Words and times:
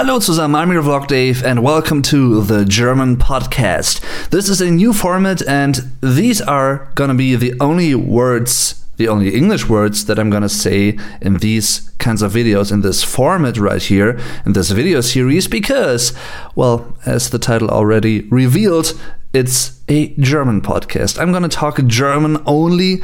Hello 0.00 0.20
zusammen, 0.20 0.54
I'm 0.54 0.70
your 0.70 0.84
vlog 0.84 1.08
Dave 1.08 1.42
and 1.44 1.60
welcome 1.60 2.02
to 2.02 2.40
the 2.44 2.64
German 2.64 3.16
podcast. 3.16 4.00
This 4.30 4.48
is 4.48 4.60
a 4.60 4.70
new 4.70 4.92
format 4.92 5.44
and 5.48 5.90
these 6.00 6.40
are 6.40 6.88
gonna 6.94 7.16
be 7.16 7.34
the 7.34 7.54
only 7.60 7.96
words, 7.96 8.84
the 8.98 9.08
only 9.08 9.34
English 9.34 9.68
words 9.68 10.04
that 10.04 10.18
I'm 10.18 10.28
gonna 10.28 10.48
say 10.48 10.98
in 11.22 11.38
these 11.38 11.90
kinds 11.98 12.20
of 12.20 12.32
videos 12.32 12.70
in 12.70 12.82
this 12.82 13.02
format 13.02 13.56
right 13.56 13.82
here 13.82 14.20
in 14.44 14.52
this 14.52 14.70
video 14.70 15.00
series 15.00 15.48
because, 15.48 16.12
well, 16.54 16.96
as 17.06 17.30
the 17.30 17.38
title 17.38 17.70
already 17.70 18.22
revealed, 18.28 18.92
it's 19.32 19.80
a 19.88 20.08
German 20.16 20.60
podcast. 20.60 21.18
I'm 21.18 21.32
gonna 21.32 21.48
talk 21.48 21.84
German 21.86 22.42
only 22.44 23.02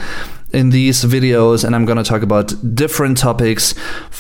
in 0.53 0.71
these 0.71 1.05
videos 1.05 1.65
and 1.65 1.75
I'm 1.75 1.85
going 1.85 1.99
to 1.99 2.05
talk 2.05 2.23
about 2.23 2.55
different 2.77 3.19
topics 3.19 3.75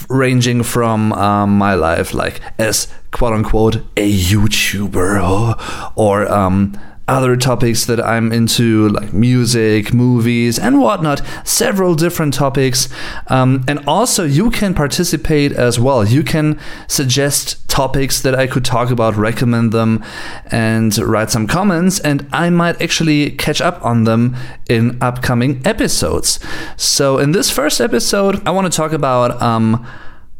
ranging 0.09 0.65
from 0.65 1.13
um, 1.13 1.57
my 1.57 1.75
life, 1.75 2.13
like 2.13 2.41
as 2.59 2.89
quote 3.13 3.33
unquote 3.33 3.77
a 3.97 4.13
YouTuber 4.13 5.23
or, 5.23 5.93
or 5.95 6.31
um, 6.31 6.77
other 7.07 7.37
topics 7.37 7.85
that 7.87 8.01
I'm 8.01 8.33
into, 8.33 8.89
like 8.89 9.13
music, 9.13 9.93
movies, 9.93 10.59
and 10.59 10.81
whatnot. 10.81 11.21
Several 11.45 11.95
different 11.95 12.35
topics. 12.35 12.89
Um, 13.29 13.65
and 13.69 13.85
also, 13.87 14.25
you 14.25 14.51
can 14.51 14.75
participate 14.75 15.53
as 15.53 15.79
well. 15.79 16.05
You 16.05 16.23
can 16.23 16.59
suggest 16.89 17.69
topics 17.69 18.21
that 18.23 18.35
I 18.35 18.47
could 18.47 18.65
talk 18.65 18.91
about, 18.91 19.17
recommend 19.17 19.73
them, 19.73 20.03
and 20.47 20.97
write 20.97 21.31
some 21.31 21.47
comments. 21.47 22.01
And 22.01 22.27
I 22.33 22.49
might 22.51 22.81
actually 22.81 23.33
catch 23.33 23.61
up 23.61 23.85
on 23.85 24.05
them 24.05 24.37
in 24.69 24.97
upcoming 25.03 25.61
episodes. 25.67 26.41
So, 26.77 27.19
in 27.19 27.33
this 27.33 27.51
first 27.51 27.81
episode, 27.81 28.47
I 28.47 28.51
want 28.51 28.71
to 28.71 28.77
talk 28.77 28.93
about. 28.93 29.41
Um, 29.43 29.87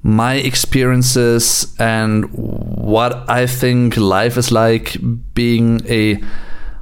my 0.07 0.35
experiences 0.35 1.75
and 1.79 2.27
what 2.27 3.29
I 3.29 3.47
think 3.47 3.97
life 3.97 4.37
is 4.37 4.53
like 4.53 4.99
being 5.33 5.81
a 5.89 6.23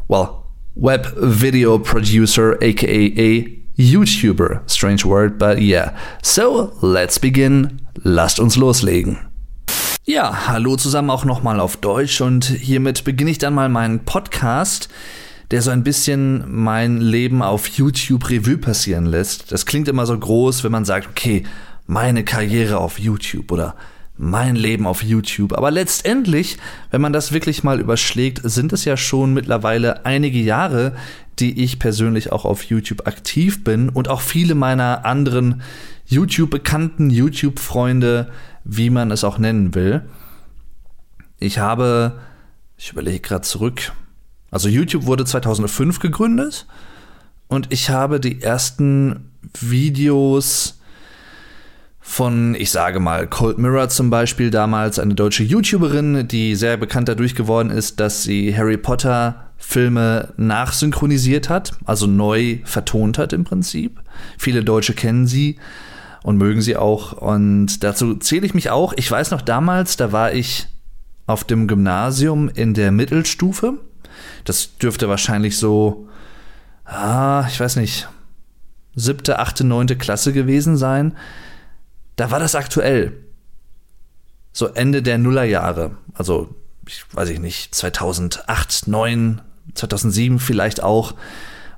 well, 0.09 0.45
web 0.75 1.07
video 1.17 1.79
producer, 1.79 2.57
aka 2.63 3.13
a 3.19 3.63
YouTuber. 3.77 4.69
Strange 4.69 5.05
word, 5.05 5.39
but 5.39 5.61
yeah. 5.61 5.97
So, 6.23 6.73
let's 6.81 7.19
begin. 7.19 7.81
Lasst 8.03 8.41
uns 8.41 8.57
loslegen. 8.57 9.19
Ja, 10.05 10.49
hallo 10.49 10.77
zusammen 10.77 11.11
auch 11.11 11.25
nochmal 11.25 11.61
auf 11.61 11.77
Deutsch 11.77 12.21
und 12.21 12.45
hiermit 12.45 13.05
beginne 13.05 13.31
ich 13.31 13.39
dann 13.39 13.55
mal 13.55 13.69
meinen 13.69 14.05
Podcast, 14.05 14.89
der 15.53 15.63
so 15.63 15.71
ein 15.71 15.85
bisschen 15.85 16.45
mein 16.49 17.01
Leben 17.01 17.41
auf 17.41 17.69
YouTube 17.69 18.29
Revue 18.29 18.59
passieren 18.59 19.07
lässt. 19.07 19.53
Das 19.53 19.65
klingt 19.65 19.87
immer 19.87 20.05
so 20.07 20.19
groß, 20.19 20.65
wenn 20.65 20.73
man 20.73 20.85
sagt, 20.85 21.09
okay, 21.11 21.45
meine 21.87 22.25
Karriere 22.25 22.79
auf 22.79 22.99
YouTube 22.99 23.53
oder 23.53 23.77
mein 24.17 24.57
Leben 24.57 24.87
auf 24.87 25.03
YouTube. 25.03 25.53
Aber 25.53 25.71
letztendlich, 25.71 26.59
wenn 26.91 27.01
man 27.01 27.13
das 27.13 27.33
wirklich 27.33 27.65
mal 27.65 27.81
überschlägt, 27.81 28.41
sind 28.45 28.73
es 28.73 28.85
ja 28.85 28.97
schon 28.97 29.33
mittlerweile 29.35 30.05
einige 30.05 30.39
Jahre, 30.39 30.95
die 31.39 31.63
ich 31.63 31.79
persönlich 31.79 32.31
auch 32.31 32.45
auf 32.45 32.65
YouTube 32.65 33.07
aktiv 33.07 33.65
bin 33.65 33.89
und 33.89 34.09
auch 34.09 34.21
viele 34.21 34.55
meiner 34.55 35.05
anderen 35.05 35.63
YouTube-Bekannten, 36.07 37.11
YouTube-Freunde, 37.11 38.31
wie 38.65 38.91
man 38.91 39.11
es 39.11 39.25
auch 39.25 39.39
nennen 39.39 39.75
will. 39.75 40.03
Ich 41.39 41.59
habe, 41.59 42.21
ich 42.77 42.93
überlege 42.93 43.21
gerade 43.21 43.43
zurück, 43.43 43.93
also 44.51 44.69
YouTube 44.69 45.07
wurde 45.07 45.25
2005 45.25 45.99
gegründet 45.99 46.67
und 47.49 47.73
ich 47.73 47.91
habe 47.91 48.21
die 48.21 48.43
ersten 48.43 49.31
Videos 49.59 50.81
von, 52.05 52.57
ich 52.57 52.73
sage 52.73 52.99
mal, 52.99 53.29
Cold 53.29 53.59
Mirror 53.59 53.89
zum 53.89 54.11
Beispiel, 54.11 54.51
damals 54.51 54.99
eine 54.99 55.15
deutsche 55.15 55.45
YouTuberin, 55.45 56.27
die 56.27 56.57
sehr 56.57 56.77
bekannt 56.77 57.09
dadurch 57.09 57.37
geworden 57.37 57.71
ist, 57.71 58.01
dass 58.01 58.25
sie 58.25 58.55
Harry 58.57 58.77
Potter 58.77 59.53
Filme 59.57 60.35
nachsynchronisiert 60.37 61.49
hat, 61.49 61.73
also 61.85 62.09
neu 62.09 62.59
vertont 62.65 63.19
hat 63.19 63.33
im 63.33 63.45
Prinzip. 63.45 64.01
Viele 64.37 64.65
Deutsche 64.65 64.95
kennen 64.95 65.29
sie 65.29 65.57
und 66.25 66.37
mögen 66.37 66.61
sie 66.61 66.77
auch. 66.77 67.13
Und 67.13 67.85
dazu 67.85 68.17
zähle 68.17 68.47
ich 68.47 68.55
mich 68.55 68.71
auch. 68.71 68.93
Ich 68.97 69.09
weiß 69.09 69.31
noch 69.31 69.41
damals, 69.41 69.97
da 69.97 70.11
war 70.11 70.33
ich 70.33 70.67
auf 71.27 71.45
dem 71.45 71.69
Gymnasium 71.69 72.49
in 72.49 72.75
der 72.75 72.91
Mittelstufe. 72.91 73.75
Das 74.45 74.77
dürfte 74.77 75.09
wahrscheinlich 75.09 75.57
so, 75.57 76.09
ah, 76.85 77.47
ich 77.49 77.61
weiß 77.61 77.77
nicht, 77.77 78.09
siebte, 78.97 79.39
achte, 79.39 79.63
neunte 79.63 79.97
Klasse 79.97 80.33
gewesen 80.33 80.77
sein 80.77 81.15
da 82.23 82.31
war 82.31 82.39
das 82.39 82.55
aktuell. 82.55 83.15
So 84.53 84.69
Ende 84.69 85.03
der 85.03 85.19
Nullerjahre, 85.19 85.97
also 86.15 86.55
ich 86.87 87.05
weiß 87.13 87.31
ich 87.31 87.41
nicht, 87.41 87.75
2008, 87.75 88.71
2009, 88.71 89.41
2007 89.75 90.39
vielleicht 90.39 90.85
auch. 90.85 91.15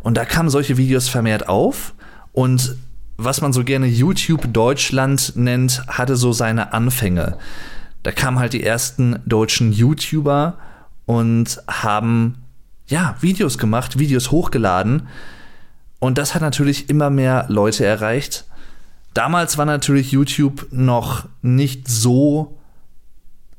Und 0.00 0.18
da 0.18 0.26
kamen 0.26 0.50
solche 0.50 0.76
Videos 0.76 1.08
vermehrt 1.08 1.48
auf 1.48 1.94
und 2.32 2.76
was 3.16 3.40
man 3.40 3.54
so 3.54 3.64
gerne 3.64 3.86
YouTube 3.86 4.52
Deutschland 4.52 5.32
nennt, 5.34 5.86
hatte 5.86 6.14
so 6.14 6.34
seine 6.34 6.74
Anfänge. 6.74 7.38
Da 8.02 8.12
kamen 8.12 8.38
halt 8.38 8.52
die 8.52 8.64
ersten 8.64 9.22
deutschen 9.24 9.72
YouTuber 9.72 10.58
und 11.06 11.62
haben 11.68 12.42
ja 12.86 13.16
Videos 13.22 13.56
gemacht, 13.56 13.98
Videos 13.98 14.30
hochgeladen 14.30 15.08
und 16.00 16.18
das 16.18 16.34
hat 16.34 16.42
natürlich 16.42 16.90
immer 16.90 17.08
mehr 17.08 17.46
Leute 17.48 17.86
erreicht 17.86 18.44
Damals 19.14 19.56
war 19.58 19.64
natürlich 19.64 20.10
YouTube 20.10 20.66
noch 20.72 21.28
nicht 21.40 21.88
so 21.88 22.58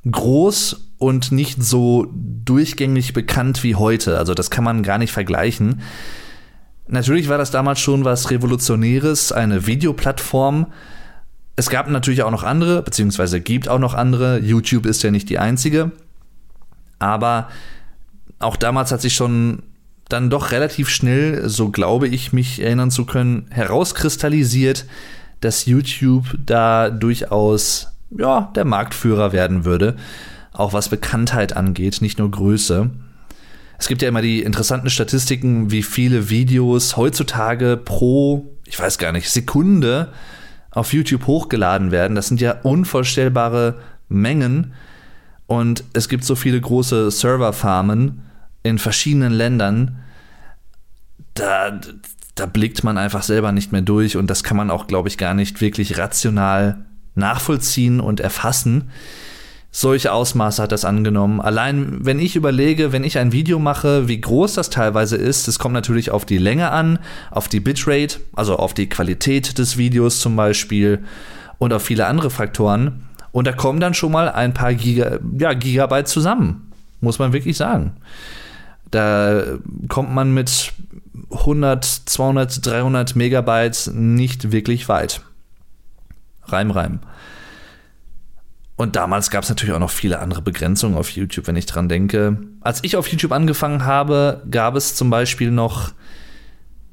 groß 0.09 0.91
und 0.97 1.31
nicht 1.31 1.63
so 1.63 2.07
durchgängig 2.13 3.13
bekannt 3.13 3.63
wie 3.63 3.75
heute. 3.75 4.17
Also 4.17 4.33
das 4.33 4.51
kann 4.51 4.63
man 4.63 4.83
gar 4.83 4.97
nicht 4.97 5.13
vergleichen. 5.13 5.81
Natürlich 6.87 7.29
war 7.29 7.37
das 7.37 7.51
damals 7.51 7.79
schon 7.79 8.05
was 8.05 8.29
Revolutionäres, 8.29 9.31
eine 9.31 9.65
Videoplattform. 9.65 10.67
Es 11.55 11.69
gab 11.69 11.89
natürlich 11.89 12.23
auch 12.23 12.31
noch 12.31 12.43
andere, 12.43 12.83
beziehungsweise 12.83 13.39
gibt 13.39 13.69
auch 13.69 13.79
noch 13.79 13.93
andere. 13.93 14.39
YouTube 14.39 14.85
ist 14.85 15.03
ja 15.03 15.09
nicht 15.09 15.29
die 15.29 15.39
einzige. 15.39 15.91
Aber 16.99 17.49
auch 18.39 18.57
damals 18.57 18.91
hat 18.91 19.01
sich 19.01 19.15
schon 19.15 19.63
dann 20.09 20.29
doch 20.29 20.51
relativ 20.51 20.89
schnell, 20.89 21.49
so 21.49 21.69
glaube 21.69 22.07
ich 22.07 22.33
mich 22.33 22.61
erinnern 22.61 22.91
zu 22.91 23.05
können, 23.05 23.47
herauskristallisiert, 23.49 24.85
dass 25.45 25.65
YouTube 25.65 26.37
da 26.45 26.89
durchaus 26.89 27.87
ja, 28.17 28.51
der 28.55 28.65
Marktführer 28.65 29.31
werden 29.31 29.65
würde, 29.65 29.95
auch 30.51 30.73
was 30.73 30.89
Bekanntheit 30.89 31.55
angeht, 31.55 32.01
nicht 32.01 32.17
nur 32.17 32.31
Größe. 32.31 32.89
Es 33.77 33.87
gibt 33.87 34.01
ja 34.01 34.07
immer 34.07 34.21
die 34.21 34.41
interessanten 34.41 34.89
Statistiken, 34.89 35.69
wie 35.69 35.83
viele 35.83 36.29
Videos 36.29 36.97
heutzutage 36.97 37.77
pro, 37.77 38.57
ich 38.65 38.79
weiß 38.79 38.97
gar 38.97 39.11
nicht, 39.11 39.29
Sekunde 39.29 40.13
auf 40.71 40.93
YouTube 40.93 41.27
hochgeladen 41.27 41.91
werden. 41.91 42.15
Das 42.15 42.27
sind 42.27 42.41
ja 42.41 42.59
unvorstellbare 42.63 43.79
Mengen. 44.09 44.73
Und 45.47 45.83
es 45.93 46.09
gibt 46.09 46.23
so 46.23 46.35
viele 46.35 46.59
große 46.59 47.11
Serverfarmen 47.11 48.23
in 48.63 48.79
verschiedenen 48.79 49.33
Ländern. 49.33 49.99
Da, 51.33 51.79
da 52.35 52.45
blickt 52.45 52.83
man 52.83 52.97
einfach 52.97 53.23
selber 53.23 53.51
nicht 53.51 53.71
mehr 53.71 53.81
durch 53.81 54.17
und 54.17 54.29
das 54.29 54.43
kann 54.43 54.57
man 54.57 54.69
auch, 54.69 54.87
glaube 54.87 55.07
ich, 55.07 55.17
gar 55.17 55.33
nicht 55.33 55.61
wirklich 55.61 55.97
rational 55.97 56.85
nachvollziehen 57.15 58.01
und 58.01 58.19
erfassen. 58.19 58.91
Solche 59.71 60.13
Ausmaße 60.13 60.61
hat 60.63 60.71
das 60.71 60.85
angenommen. 60.85 61.41
Allein, 61.41 62.05
wenn 62.05 62.19
ich 62.19 62.35
überlege, 62.35 62.91
wenn 62.91 63.03
ich 63.03 63.17
ein 63.17 63.33
Video 63.33 63.59
mache, 63.59 64.07
wie 64.07 64.19
groß 64.19 64.53
das 64.53 64.69
teilweise 64.69 65.17
ist, 65.17 65.47
es 65.47 65.59
kommt 65.59 65.73
natürlich 65.73 66.11
auf 66.11 66.25
die 66.25 66.37
Länge 66.37 66.71
an, 66.71 66.99
auf 67.31 67.49
die 67.49 67.59
Bitrate, 67.59 68.19
also 68.33 68.57
auf 68.57 68.73
die 68.73 68.87
Qualität 68.87 69.57
des 69.57 69.77
Videos 69.77 70.19
zum 70.19 70.35
Beispiel 70.35 71.03
und 71.57 71.73
auf 71.73 71.83
viele 71.83 72.07
andere 72.07 72.29
Faktoren. 72.29 73.03
Und 73.31 73.47
da 73.47 73.51
kommen 73.51 73.81
dann 73.81 73.93
schon 73.93 74.13
mal 74.13 74.29
ein 74.29 74.53
paar 74.53 74.73
Giga, 74.73 75.19
ja, 75.37 75.53
Gigabyte 75.53 76.07
zusammen, 76.07 76.71
muss 77.01 77.19
man 77.19 77.33
wirklich 77.33 77.57
sagen. 77.57 77.97
Da 78.95 79.57
kommt 79.89 80.13
man 80.13 80.33
mit 80.33 80.71
100, 81.29 81.83
200, 81.83 82.65
300 82.65 83.13
Megabytes 83.17 83.87
nicht 83.87 84.53
wirklich 84.53 84.87
weit. 84.87 85.19
Reim, 86.45 86.71
reim. 86.71 86.99
Und 88.77 88.95
damals 88.95 89.31
gab 89.31 89.43
es 89.43 89.49
natürlich 89.49 89.75
auch 89.75 89.79
noch 89.79 89.89
viele 89.89 90.19
andere 90.19 90.41
Begrenzungen 90.41 90.97
auf 90.97 91.09
YouTube, 91.09 91.47
wenn 91.47 91.57
ich 91.57 91.65
dran 91.65 91.89
denke. 91.89 92.37
Als 92.61 92.85
ich 92.85 92.95
auf 92.95 93.09
YouTube 93.09 93.33
angefangen 93.33 93.83
habe, 93.83 94.43
gab 94.49 94.77
es 94.77 94.95
zum 94.95 95.09
Beispiel 95.09 95.51
noch 95.51 95.91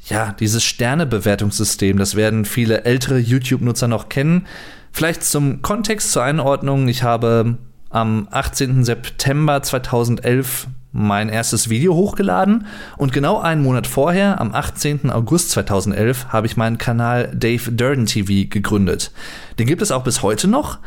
ja, 0.08 0.32
dieses 0.32 0.64
Sternebewertungssystem. 0.64 1.98
Das 1.98 2.16
werden 2.16 2.44
viele 2.44 2.84
ältere 2.84 3.20
YouTube-Nutzer 3.20 3.86
noch 3.86 4.08
kennen. 4.08 4.48
Vielleicht 4.90 5.22
zum 5.22 5.62
Kontext, 5.62 6.10
zur 6.10 6.24
Einordnung. 6.24 6.88
Ich 6.88 7.04
habe 7.04 7.58
am 7.90 8.26
18. 8.32 8.82
September 8.82 9.62
2011 9.62 10.66
mein 10.92 11.28
erstes 11.30 11.70
Video 11.70 11.94
hochgeladen 11.94 12.66
und 12.96 13.12
genau 13.12 13.40
einen 13.40 13.62
Monat 13.62 13.86
vorher, 13.86 14.40
am 14.40 14.54
18. 14.54 15.10
August 15.10 15.50
2011, 15.50 16.28
habe 16.28 16.46
ich 16.46 16.56
meinen 16.56 16.78
Kanal 16.78 17.30
Dave 17.34 17.72
Durden 17.72 18.06
TV 18.06 18.48
gegründet. 18.48 19.10
Den 19.58 19.66
gibt 19.66 19.82
es 19.82 19.90
auch 19.90 20.04
bis 20.04 20.22
heute 20.22 20.48
noch. 20.48 20.78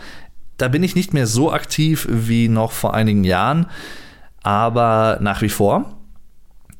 da 0.57 0.69
bin 0.69 0.83
ich 0.83 0.95
nicht 0.95 1.13
mehr 1.13 1.27
so 1.27 1.51
aktiv 1.51 2.07
wie 2.09 2.47
noch 2.47 2.71
vor 2.71 2.93
einigen 2.93 3.25
Jahren, 3.25 3.65
aber 4.41 5.17
nach 5.21 5.41
wie 5.41 5.49
vor. 5.49 5.97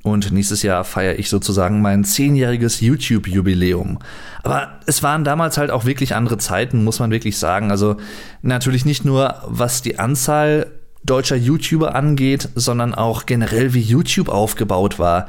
Und 0.06 0.32
nächstes 0.32 0.62
Jahr 0.62 0.84
feiere 0.84 1.18
ich 1.18 1.30
sozusagen 1.30 1.82
mein 1.82 2.04
zehnjähriges 2.04 2.80
YouTube-Jubiläum. 2.80 3.98
Aber 4.44 4.80
es 4.86 5.02
waren 5.02 5.24
damals 5.24 5.58
halt 5.58 5.72
auch 5.72 5.86
wirklich 5.86 6.14
andere 6.14 6.38
Zeiten, 6.38 6.84
muss 6.84 7.00
man 7.00 7.10
wirklich 7.10 7.40
sagen. 7.40 7.72
Also 7.72 7.98
natürlich 8.44 8.86
nicht 8.86 9.04
nur, 9.04 9.42
was 9.48 9.82
die 9.82 9.98
Anzahl 9.98 10.68
deutscher 11.06 11.36
YouTuber 11.36 11.96
angeht, 11.96 12.50
sondern 12.56 12.94
auch 12.96 13.26
generell, 13.26 13.74
wie 13.74 13.82
YouTube 13.82 14.30
aufgebaut 14.30 15.00
war. 15.00 15.28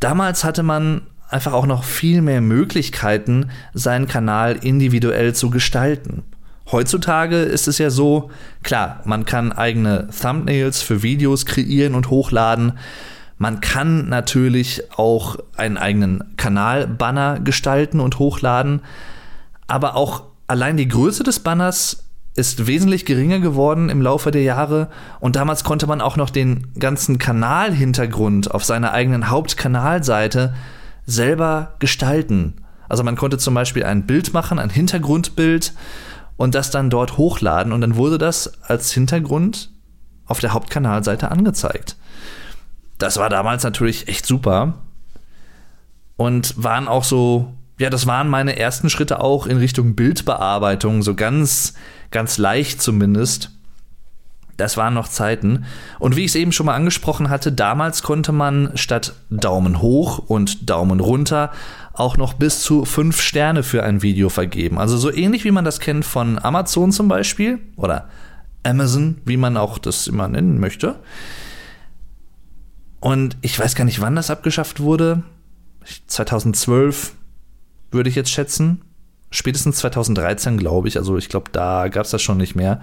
Damals 0.00 0.44
hatte 0.44 0.62
man 0.62 1.02
einfach 1.28 1.52
auch 1.52 1.66
noch 1.66 1.84
viel 1.84 2.22
mehr 2.22 2.40
Möglichkeiten, 2.40 3.50
seinen 3.74 4.08
Kanal 4.08 4.56
individuell 4.62 5.34
zu 5.34 5.50
gestalten. 5.50 6.24
Heutzutage 6.70 7.36
ist 7.36 7.68
es 7.68 7.78
ja 7.78 7.90
so, 7.90 8.30
klar, 8.62 9.00
man 9.04 9.24
kann 9.24 9.52
eigene 9.52 10.08
Thumbnails 10.08 10.82
für 10.82 11.02
Videos 11.02 11.46
kreieren 11.46 11.94
und 11.94 12.10
hochladen. 12.10 12.78
Man 13.38 13.60
kann 13.60 14.08
natürlich 14.08 14.82
auch 14.96 15.38
einen 15.56 15.78
eigenen 15.78 16.36
Kanalbanner 16.36 17.40
gestalten 17.40 17.98
und 17.98 18.18
hochladen, 18.18 18.82
aber 19.66 19.96
auch 19.96 20.24
allein 20.46 20.76
die 20.76 20.88
Größe 20.88 21.24
des 21.24 21.40
Banners 21.40 22.04
ist 22.40 22.66
wesentlich 22.66 23.04
geringer 23.04 23.38
geworden 23.38 23.90
im 23.90 24.02
Laufe 24.02 24.30
der 24.30 24.42
Jahre 24.42 24.88
und 25.20 25.36
damals 25.36 25.62
konnte 25.62 25.86
man 25.86 26.00
auch 26.00 26.16
noch 26.16 26.30
den 26.30 26.72
ganzen 26.78 27.18
Kanalhintergrund 27.18 28.50
auf 28.52 28.64
seiner 28.64 28.92
eigenen 28.92 29.30
Hauptkanalseite 29.30 30.54
selber 31.06 31.74
gestalten. 31.78 32.64
Also 32.88 33.04
man 33.04 33.16
konnte 33.16 33.38
zum 33.38 33.54
Beispiel 33.54 33.84
ein 33.84 34.06
Bild 34.06 34.32
machen, 34.32 34.58
ein 34.58 34.70
Hintergrundbild 34.70 35.74
und 36.36 36.54
das 36.54 36.70
dann 36.70 36.90
dort 36.90 37.18
hochladen 37.18 37.72
und 37.72 37.82
dann 37.82 37.96
wurde 37.96 38.18
das 38.18 38.62
als 38.62 38.90
Hintergrund 38.90 39.70
auf 40.26 40.40
der 40.40 40.52
Hauptkanalseite 40.54 41.30
angezeigt. 41.30 41.96
Das 42.98 43.18
war 43.18 43.28
damals 43.28 43.62
natürlich 43.62 44.08
echt 44.08 44.26
super. 44.26 44.74
Und 46.16 46.62
waren 46.62 46.86
auch 46.88 47.04
so, 47.04 47.54
ja, 47.80 47.88
das 47.88 48.06
waren 48.06 48.28
meine 48.28 48.58
ersten 48.58 48.90
Schritte 48.90 49.20
auch 49.20 49.46
in 49.46 49.56
Richtung 49.56 49.94
Bildbearbeitung, 49.94 51.02
so 51.02 51.14
ganz, 51.14 51.72
ganz 52.10 52.36
leicht 52.36 52.82
zumindest. 52.82 53.52
Das 54.58 54.76
waren 54.76 54.92
noch 54.92 55.08
Zeiten. 55.08 55.64
Und 55.98 56.14
wie 56.14 56.26
ich 56.26 56.32
es 56.32 56.34
eben 56.34 56.52
schon 56.52 56.66
mal 56.66 56.74
angesprochen 56.74 57.30
hatte, 57.30 57.52
damals 57.52 58.02
konnte 58.02 58.32
man 58.32 58.72
statt 58.74 59.14
Daumen 59.30 59.80
hoch 59.80 60.18
und 60.18 60.68
Daumen 60.68 61.00
runter 61.00 61.52
auch 61.94 62.18
noch 62.18 62.34
bis 62.34 62.60
zu 62.60 62.84
fünf 62.84 63.22
Sterne 63.22 63.62
für 63.62 63.82
ein 63.82 64.02
Video 64.02 64.28
vergeben. 64.28 64.78
Also 64.78 64.98
so 64.98 65.10
ähnlich 65.10 65.46
wie 65.46 65.50
man 65.50 65.64
das 65.64 65.80
kennt 65.80 66.04
von 66.04 66.38
Amazon 66.38 66.92
zum 66.92 67.08
Beispiel 67.08 67.60
oder 67.76 68.10
Amazon, 68.62 69.22
wie 69.24 69.38
man 69.38 69.56
auch 69.56 69.78
das 69.78 70.06
immer 70.06 70.28
nennen 70.28 70.60
möchte. 70.60 70.96
Und 73.00 73.38
ich 73.40 73.58
weiß 73.58 73.74
gar 73.74 73.86
nicht, 73.86 74.02
wann 74.02 74.16
das 74.16 74.28
abgeschafft 74.28 74.80
wurde. 74.80 75.22
2012 76.08 77.14
würde 77.90 78.08
ich 78.08 78.16
jetzt 78.16 78.30
schätzen. 78.30 78.82
Spätestens 79.30 79.76
2013, 79.78 80.58
glaube 80.58 80.88
ich. 80.88 80.96
Also 80.96 81.16
ich 81.16 81.28
glaube, 81.28 81.50
da 81.52 81.88
gab 81.88 82.04
es 82.04 82.10
das 82.10 82.22
schon 82.22 82.38
nicht 82.38 82.56
mehr. 82.56 82.80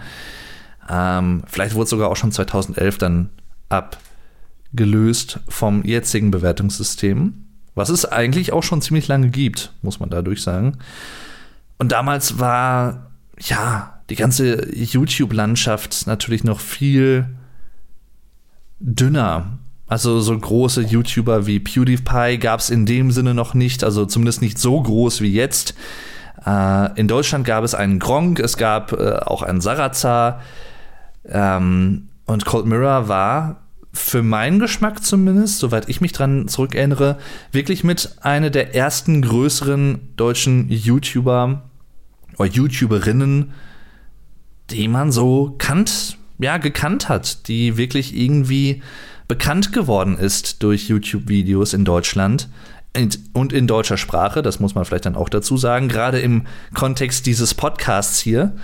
Ähm, 0.89 1.43
vielleicht 1.47 1.75
wurde 1.75 1.83
es 1.83 1.89
sogar 1.89 2.09
auch 2.09 2.15
schon 2.15 2.31
2011 2.31 2.97
dann 2.97 3.29
abgelöst 3.69 5.39
vom 5.47 5.83
jetzigen 5.83 6.31
Bewertungssystem. 6.31 7.45
Was 7.75 7.89
es 7.89 8.05
eigentlich 8.05 8.53
auch 8.53 8.63
schon 8.63 8.81
ziemlich 8.81 9.07
lange 9.07 9.29
gibt, 9.29 9.73
muss 9.81 9.99
man 9.99 10.09
dadurch 10.09 10.41
sagen. 10.41 10.77
Und 11.77 11.91
damals 11.91 12.39
war, 12.39 13.11
ja, 13.39 14.01
die 14.09 14.15
ganze 14.15 14.73
YouTube-Landschaft 14.73 16.07
natürlich 16.07 16.43
noch 16.43 16.59
viel 16.59 17.27
dünner 18.79 19.59
also 19.87 20.19
so 20.19 20.37
große 20.37 20.81
YouTuber 20.81 21.47
wie 21.47 21.59
PewDiePie 21.59 22.37
gab 22.39 22.59
es 22.59 22.69
in 22.69 22.85
dem 22.85 23.11
Sinne 23.11 23.33
noch 23.33 23.53
nicht, 23.53 23.83
also 23.83 24.05
zumindest 24.05 24.41
nicht 24.41 24.59
so 24.59 24.81
groß 24.81 25.21
wie 25.21 25.31
jetzt. 25.31 25.75
Äh, 26.45 26.99
in 26.99 27.07
Deutschland 27.07 27.45
gab 27.45 27.63
es 27.63 27.73
einen 27.73 27.99
Gronk, 27.99 28.39
es 28.39 28.57
gab 28.57 28.91
äh, 28.91 29.19
auch 29.19 29.41
einen 29.41 29.61
Sarazar 29.61 30.41
ähm, 31.25 32.09
und 32.25 32.45
Cold 32.45 32.65
Mirror 32.65 33.07
war 33.07 33.61
für 33.93 34.21
meinen 34.21 34.59
Geschmack 34.59 35.03
zumindest, 35.03 35.59
soweit 35.59 35.89
ich 35.89 36.01
mich 36.01 36.11
dran 36.11 36.47
zurückerinnere, 36.47 37.17
wirklich 37.51 37.83
mit 37.83 38.17
einer 38.21 38.49
der 38.49 38.75
ersten 38.75 39.21
größeren 39.21 40.13
deutschen 40.15 40.69
YouTuber 40.69 41.63
oder 42.37 42.49
YouTuberinnen, 42.49 43.53
die 44.69 44.87
man 44.87 45.11
so 45.11 45.55
kannt, 45.57 46.17
ja, 46.37 46.57
gekannt 46.57 47.09
hat, 47.09 47.47
die 47.47 47.77
wirklich 47.77 48.15
irgendwie 48.15 48.83
bekannt 49.27 49.73
geworden 49.73 50.17
ist 50.17 50.63
durch 50.63 50.87
YouTube-Videos 50.87 51.73
in 51.73 51.85
Deutschland 51.85 52.49
und 53.33 53.53
in 53.53 53.67
deutscher 53.67 53.97
Sprache, 53.97 54.41
das 54.41 54.59
muss 54.59 54.73
man 54.73 54.85
vielleicht 54.85 55.05
dann 55.05 55.15
auch 55.15 55.29
dazu 55.29 55.57
sagen, 55.57 55.87
gerade 55.87 56.19
im 56.19 56.47
Kontext 56.73 57.25
dieses 57.25 57.53
Podcasts 57.53 58.19
hier, 58.19 58.55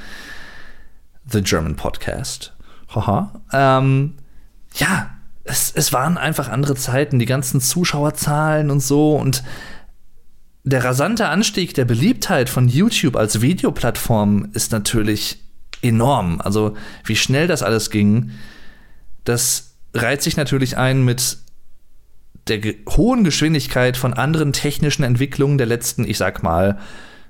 The 1.26 1.42
German 1.42 1.76
Podcast. 1.76 2.54
Haha. 2.94 3.42
Ähm, 3.52 4.16
ja, 4.76 5.12
es, 5.44 5.72
es 5.76 5.94
waren 5.94 6.18
einfach 6.18 6.50
andere 6.50 6.76
Zeiten, 6.76 7.20
die 7.20 7.26
ganzen 7.26 7.62
Zuschauerzahlen 7.62 8.72
und 8.72 8.80
so 8.80 9.16
und 9.16 9.44
der 10.64 10.84
rasante 10.84 11.28
Anstieg 11.28 11.74
der 11.74 11.86
Beliebtheit 11.86 12.50
von 12.50 12.70
YouTube 12.70 13.18
als 13.18 13.42
Videoplattform 13.42 14.50
ist 14.54 14.72
natürlich 14.72 15.44
enorm. 15.82 16.40
Also 16.42 16.76
wie 17.04 17.18
schnell 17.18 17.48
das 17.48 17.62
alles 17.62 17.90
ging, 17.90 18.32
das 19.26 19.73
reiht 19.94 20.22
sich 20.22 20.38
natürlich 20.38 20.78
ein 20.78 21.04
mit 21.04 21.38
der 22.48 22.60
ge 22.60 22.78
hohen 22.90 23.24
Geschwindigkeit 23.24 23.96
von 23.96 24.14
anderen 24.14 24.54
technischen 24.54 25.04
Entwicklungen 25.04 25.58
der 25.58 25.68
letzten, 25.68 26.04
ich 26.04 26.18
sag 26.18 26.44
mal, 26.44 26.78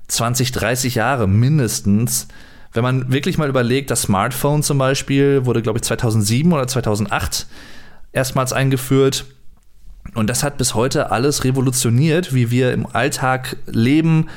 20, 0.08 0.52
30 0.52 0.96
Jahre 0.96 1.28
mindestens. 1.28 2.28
Wenn 2.72 2.82
man 2.82 3.12
wirklich 3.12 3.38
mal 3.38 3.48
überlegt, 3.48 3.90
das 3.90 4.02
Smartphone 4.02 4.62
zum 4.62 4.78
Beispiel 4.78 5.46
wurde, 5.46 5.62
glaube 5.62 5.78
ich, 5.78 5.84
2007 5.84 6.52
oder 6.52 6.66
2008 6.66 7.46
erstmals 8.12 8.52
eingeführt. 8.52 9.26
Und 10.14 10.28
das 10.28 10.42
hat 10.42 10.58
bis 10.58 10.74
heute 10.74 11.10
alles 11.10 11.44
revolutioniert, 11.44 12.34
wie 12.34 12.50
wir 12.50 12.72
im 12.72 12.86
Alltag 12.86 13.56
leben. 13.66 14.28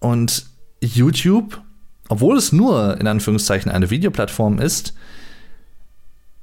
Und 0.00 0.46
YouTube, 0.80 1.60
obwohl 2.08 2.36
es 2.36 2.52
nur 2.52 3.00
in 3.00 3.06
Anführungszeichen 3.06 3.70
eine 3.70 3.90
Videoplattform 3.90 4.58
ist, 4.58 4.94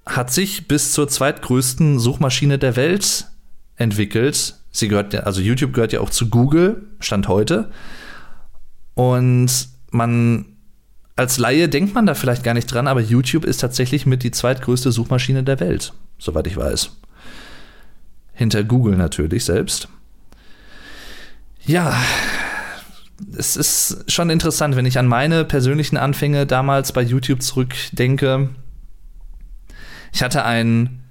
hat 0.06 0.32
sich 0.32 0.68
bis 0.68 0.92
zur 0.92 1.08
zweitgrößten 1.08 2.00
Suchmaschine 2.00 2.60
der 2.60 2.76
Welt 2.76 3.28
entwickelt. 3.76 4.56
Sie 4.72 4.88
gehört, 4.88 5.16
also 5.16 5.42
YouTube 5.42 5.74
gehört 5.74 5.94
ja 5.94 6.02
auch 6.02 6.10
zu 6.10 6.30
Google, 6.30 6.88
Stand 7.00 7.28
heute. 7.28 7.72
Und 8.96 9.70
man 9.92 10.46
als 11.16 11.38
Laie 11.38 11.70
denkt 11.70 11.94
man 11.94 12.06
da 12.06 12.16
vielleicht 12.16 12.44
gar 12.44 12.54
nicht 12.54 12.66
dran, 12.66 12.88
aber 12.88 13.02
YouTube 13.02 13.46
ist 13.46 13.58
tatsächlich 13.58 14.06
mit 14.06 14.24
die 14.24 14.32
zweitgrößte 14.32 14.92
Suchmaschine 14.92 15.44
der 15.44 15.60
Welt, 15.60 15.94
soweit 16.18 16.48
ich 16.48 16.58
weiß. 16.58 16.92
Hinter 18.34 18.64
Google 18.64 18.98
natürlich 18.98 19.46
selbst. 19.46 19.88
Ja, 21.66 21.96
es 23.38 23.56
ist 23.56 24.12
schon 24.12 24.32
interessant, 24.32 24.76
wenn 24.76 24.88
ich 24.88 24.98
an 24.98 25.08
meine 25.08 25.46
persönlichen 25.46 25.98
Anfänge 25.98 26.48
damals 26.48 26.92
bei 26.92 27.02
YouTube 27.02 27.44
zurückdenke. 27.44 28.50
Ich 30.14 30.22
hatte 30.22 30.46
ein 30.46 31.02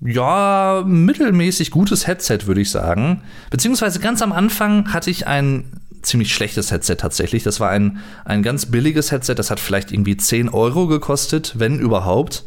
ja, 0.00 0.82
mittelmäßig 0.86 1.70
gutes 1.70 2.06
Headset, 2.06 2.40
würde 2.44 2.60
ich 2.60 2.70
sagen. 2.70 3.22
Beziehungsweise 3.50 4.00
ganz 4.00 4.22
am 4.22 4.32
Anfang 4.32 4.92
hatte 4.92 5.10
ich 5.10 5.26
ein 5.26 5.80
ziemlich 6.02 6.34
schlechtes 6.34 6.70
Headset 6.70 6.96
tatsächlich. 6.96 7.42
Das 7.42 7.60
war 7.60 7.70
ein, 7.70 7.98
ein 8.24 8.42
ganz 8.42 8.66
billiges 8.66 9.12
Headset, 9.12 9.34
das 9.36 9.50
hat 9.50 9.60
vielleicht 9.60 9.92
irgendwie 9.92 10.16
10 10.16 10.50
Euro 10.50 10.86
gekostet, 10.86 11.54
wenn 11.56 11.78
überhaupt. 11.78 12.44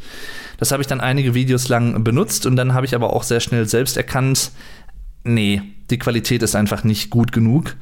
Das 0.58 0.72
habe 0.72 0.82
ich 0.82 0.88
dann 0.88 1.02
einige 1.02 1.34
Videos 1.34 1.68
lang 1.68 2.04
benutzt 2.04 2.46
und 2.46 2.56
dann 2.56 2.74
habe 2.74 2.86
ich 2.86 2.94
aber 2.94 3.14
auch 3.14 3.24
sehr 3.24 3.40
schnell 3.40 3.68
selbst 3.68 3.98
erkannt, 3.98 4.52
nee, 5.24 5.62
die 5.90 6.00
Qualität 6.00 6.44
ist 6.44 6.56
einfach 6.56 6.84
nicht 6.84 7.10
gut 7.10 7.32
genug 7.32 7.76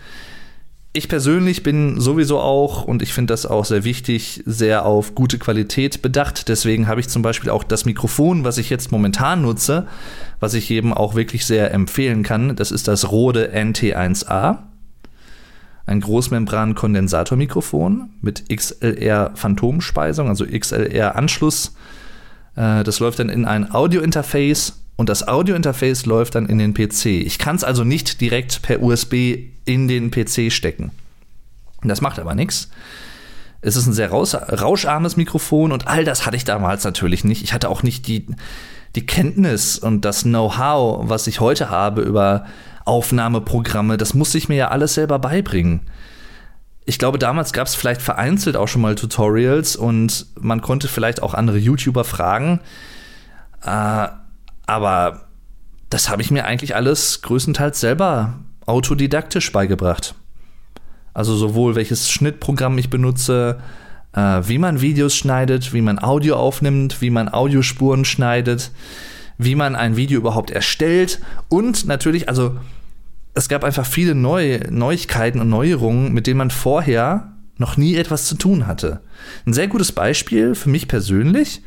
ich 0.95 1.09
persönlich 1.09 1.61
bin 1.61 1.99
sowieso 1.99 2.39
auch, 2.39 2.85
und 2.85 3.01
ich 3.01 3.13
finde 3.13 3.33
das 3.33 3.45
auch 3.45 3.65
sehr 3.65 3.83
wichtig, 3.83 4.41
sehr 4.45 4.85
auf 4.85 5.13
gute 5.13 5.37
Qualität 5.37 6.01
bedacht. 6.01 6.47
Deswegen 6.47 6.87
habe 6.87 7.01
ich 7.01 7.09
zum 7.09 7.21
Beispiel 7.21 7.49
auch 7.49 7.65
das 7.65 7.83
Mikrofon, 7.83 8.45
was 8.45 8.57
ich 8.57 8.69
jetzt 8.69 8.93
momentan 8.93 9.41
nutze, 9.41 9.87
was 10.39 10.53
ich 10.53 10.69
jedem 10.69 10.93
auch 10.93 11.15
wirklich 11.15 11.45
sehr 11.45 11.73
empfehlen 11.73 12.23
kann. 12.23 12.55
Das 12.55 12.71
ist 12.71 12.87
das 12.87 13.11
Rode 13.11 13.51
NT1A. 13.53 14.59
Ein 15.85 15.99
Großmembran-Kondensatormikrofon 15.99 18.11
mit 18.21 18.45
XLR-Phantomspeisung, 18.49 20.29
also 20.29 20.45
XLR-Anschluss. 20.45 21.75
Äh, 22.55 22.83
das 22.83 22.99
läuft 22.99 23.19
dann 23.19 23.29
in 23.29 23.45
ein 23.45 23.71
Audio-Interface 23.71 24.81
und 24.95 25.09
das 25.09 25.27
Audio-Interface 25.27 26.05
läuft 26.05 26.35
dann 26.35 26.45
in 26.45 26.57
den 26.57 26.73
PC. 26.73 27.05
Ich 27.05 27.37
kann 27.37 27.55
es 27.55 27.63
also 27.63 27.83
nicht 27.83 28.21
direkt 28.21 28.61
per 28.61 28.81
USB 28.81 29.37
in 29.65 29.87
den 29.87 30.11
PC 30.11 30.51
stecken. 30.51 30.91
Das 31.83 32.01
macht 32.01 32.19
aber 32.19 32.35
nichts. 32.35 32.69
Es 33.61 33.75
ist 33.75 33.87
ein 33.87 33.93
sehr 33.93 34.11
rauscharmes 34.11 35.17
Mikrofon 35.17 35.71
und 35.71 35.87
all 35.87 36.05
das 36.05 36.25
hatte 36.25 36.37
ich 36.37 36.45
damals 36.45 36.83
natürlich 36.83 37.23
nicht. 37.23 37.43
Ich 37.43 37.51
hatte 37.53 37.69
auch 37.69 37.83
nicht 37.83 38.07
die, 38.07 38.27
die 38.95 39.05
Kenntnis 39.05 39.77
und 39.77 40.05
das 40.05 40.23
Know-how, 40.23 41.09
was 41.09 41.27
ich 41.27 41.39
heute 41.39 41.69
habe 41.69 42.01
über 42.01 42.45
Aufnahmeprogramme. 42.85 43.97
Das 43.97 44.13
musste 44.13 44.37
ich 44.37 44.49
mir 44.49 44.55
ja 44.55 44.67
alles 44.69 44.93
selber 44.93 45.19
beibringen. 45.19 45.81
Ich 46.85 46.99
glaube, 46.99 47.17
damals 47.17 47.51
gab 47.51 47.65
es 47.65 47.73
vielleicht 47.73 48.03
vereinzelt 48.03 48.55
auch 48.55 48.67
schon 48.67 48.81
mal 48.81 48.93
Tutorials 48.93 49.75
und 49.75 50.27
man 50.39 50.61
konnte 50.61 50.87
vielleicht 50.87 51.23
auch 51.23 51.33
andere 51.33 51.57
YouTuber 51.57 52.03
fragen. 52.03 52.59
Äh, 53.63 54.07
aber 54.65 55.27
das 55.89 56.09
habe 56.09 56.21
ich 56.21 56.31
mir 56.31 56.45
eigentlich 56.45 56.75
alles 56.75 57.21
größtenteils 57.21 57.79
selber 57.79 58.39
autodidaktisch 58.65 59.51
beigebracht. 59.51 60.15
Also 61.13 61.35
sowohl 61.35 61.75
welches 61.75 62.11
Schnittprogramm 62.11 62.77
ich 62.77 62.89
benutze, 62.89 63.59
äh, 64.13 64.41
wie 64.43 64.57
man 64.57 64.81
Videos 64.81 65.15
schneidet, 65.15 65.73
wie 65.73 65.81
man 65.81 65.99
Audio 65.99 66.35
aufnimmt, 66.35 67.01
wie 67.01 67.09
man 67.09 67.29
Audiospuren 67.29 68.05
schneidet, 68.05 68.71
wie 69.37 69.55
man 69.55 69.75
ein 69.75 69.95
Video 69.95 70.19
überhaupt 70.19 70.51
erstellt 70.51 71.21
und 71.49 71.85
natürlich, 71.85 72.27
also 72.27 72.57
es 73.33 73.49
gab 73.49 73.63
einfach 73.63 73.85
viele 73.85 74.15
neue 74.15 74.71
Neuigkeiten 74.71 75.41
und 75.41 75.49
Neuerungen, 75.49 76.13
mit 76.13 76.25
denen 76.25 76.37
man 76.37 76.51
vorher 76.51 77.33
noch 77.57 77.77
nie 77.77 77.95
etwas 77.95 78.25
zu 78.25 78.35
tun 78.35 78.65
hatte. 78.65 79.01
Ein 79.45 79.53
sehr 79.53 79.67
gutes 79.67 79.91
Beispiel 79.91 80.55
für 80.55 80.69
mich 80.69 80.87
persönlich. 80.87 81.61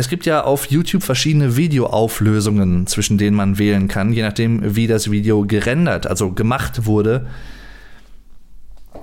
Es 0.00 0.08
gibt 0.08 0.24
ja 0.24 0.44
auf 0.44 0.70
YouTube 0.70 1.02
verschiedene 1.02 1.58
Videoauflösungen, 1.58 2.86
zwischen 2.86 3.18
denen 3.18 3.36
man 3.36 3.58
wählen 3.58 3.86
kann, 3.86 4.14
je 4.14 4.22
nachdem, 4.22 4.74
wie 4.74 4.86
das 4.86 5.10
Video 5.10 5.44
gerendert, 5.44 6.06
also 6.06 6.32
gemacht 6.32 6.86
wurde. 6.86 7.26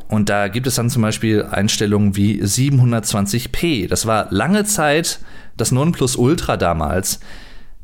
Und 0.08 0.30
da 0.30 0.48
gibt 0.48 0.66
es 0.66 0.74
dann 0.74 0.90
zum 0.90 1.04
Beispiel 1.04 1.44
Einstellungen 1.44 2.16
wie 2.16 2.42
720p. 2.42 3.88
Das 3.88 4.08
war 4.08 4.26
lange 4.32 4.64
Zeit 4.64 5.20
das 5.56 5.72
Nonplusultra 5.72 6.58
damals. 6.58 7.20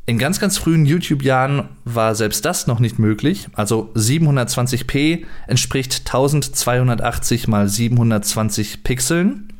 In 0.06 0.18
ganz, 0.18 0.40
ganz 0.40 0.58
frühen 0.58 0.84
YouTube-Jahren 0.84 1.68
war 1.84 2.16
selbst 2.16 2.44
das 2.44 2.66
noch 2.66 2.80
nicht 2.80 2.98
möglich. 2.98 3.46
Also 3.52 3.92
720p 3.94 5.24
entspricht 5.46 6.00
1280 6.04 7.46
mal 7.46 7.68
720 7.68 8.82
Pixeln. 8.82 9.52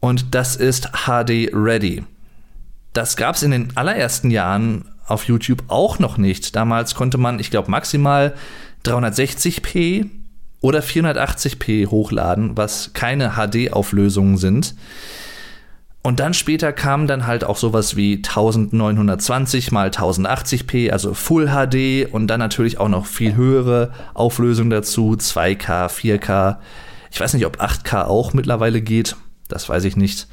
Und 0.00 0.34
das 0.34 0.56
ist 0.56 0.88
HD 1.04 1.50
Ready. 1.52 2.04
Das 2.94 3.16
gab 3.16 3.34
es 3.34 3.42
in 3.42 3.50
den 3.50 3.76
allerersten 3.76 4.30
Jahren 4.30 4.86
auf 5.06 5.24
YouTube 5.24 5.64
auch 5.68 5.98
noch 5.98 6.16
nicht. 6.16 6.56
Damals 6.56 6.94
konnte 6.94 7.18
man, 7.18 7.38
ich 7.38 7.50
glaube, 7.50 7.70
maximal 7.70 8.34
360p 8.84 10.08
oder 10.60 10.80
480p 10.80 11.88
hochladen, 11.88 12.56
was 12.56 12.92
keine 12.94 13.32
HD-Auflösungen 13.32 14.38
sind. 14.38 14.74
Und 16.02 16.20
dann 16.20 16.34
später 16.34 16.72
kam 16.72 17.06
dann 17.06 17.26
halt 17.26 17.44
auch 17.44 17.56
sowas 17.56 17.96
wie 17.96 18.16
1920 18.16 19.72
mal 19.72 19.88
1080p, 19.88 20.90
also 20.90 21.14
Full 21.14 21.48
HD 21.48 22.12
und 22.12 22.26
dann 22.28 22.40
natürlich 22.40 22.78
auch 22.78 22.88
noch 22.88 23.06
viel 23.06 23.34
höhere 23.34 23.92
Auflösung 24.12 24.70
dazu, 24.70 25.16
2K, 25.18 25.88
4K. 25.88 26.58
Ich 27.10 27.20
weiß 27.20 27.32
nicht, 27.34 27.46
ob 27.46 27.60
8K 27.60 28.04
auch 28.04 28.34
mittlerweile 28.34 28.82
geht, 28.82 29.16
das 29.48 29.68
weiß 29.68 29.84
ich 29.84 29.96
nicht. 29.96 30.28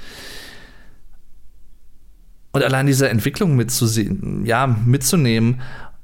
Und 2.52 2.64
allein 2.64 2.86
diese 2.86 3.10
Entwicklung 3.10 3.56
mitzusehen, 3.56 4.46
ja, 4.46 4.68
mitzunehmen 4.68 5.62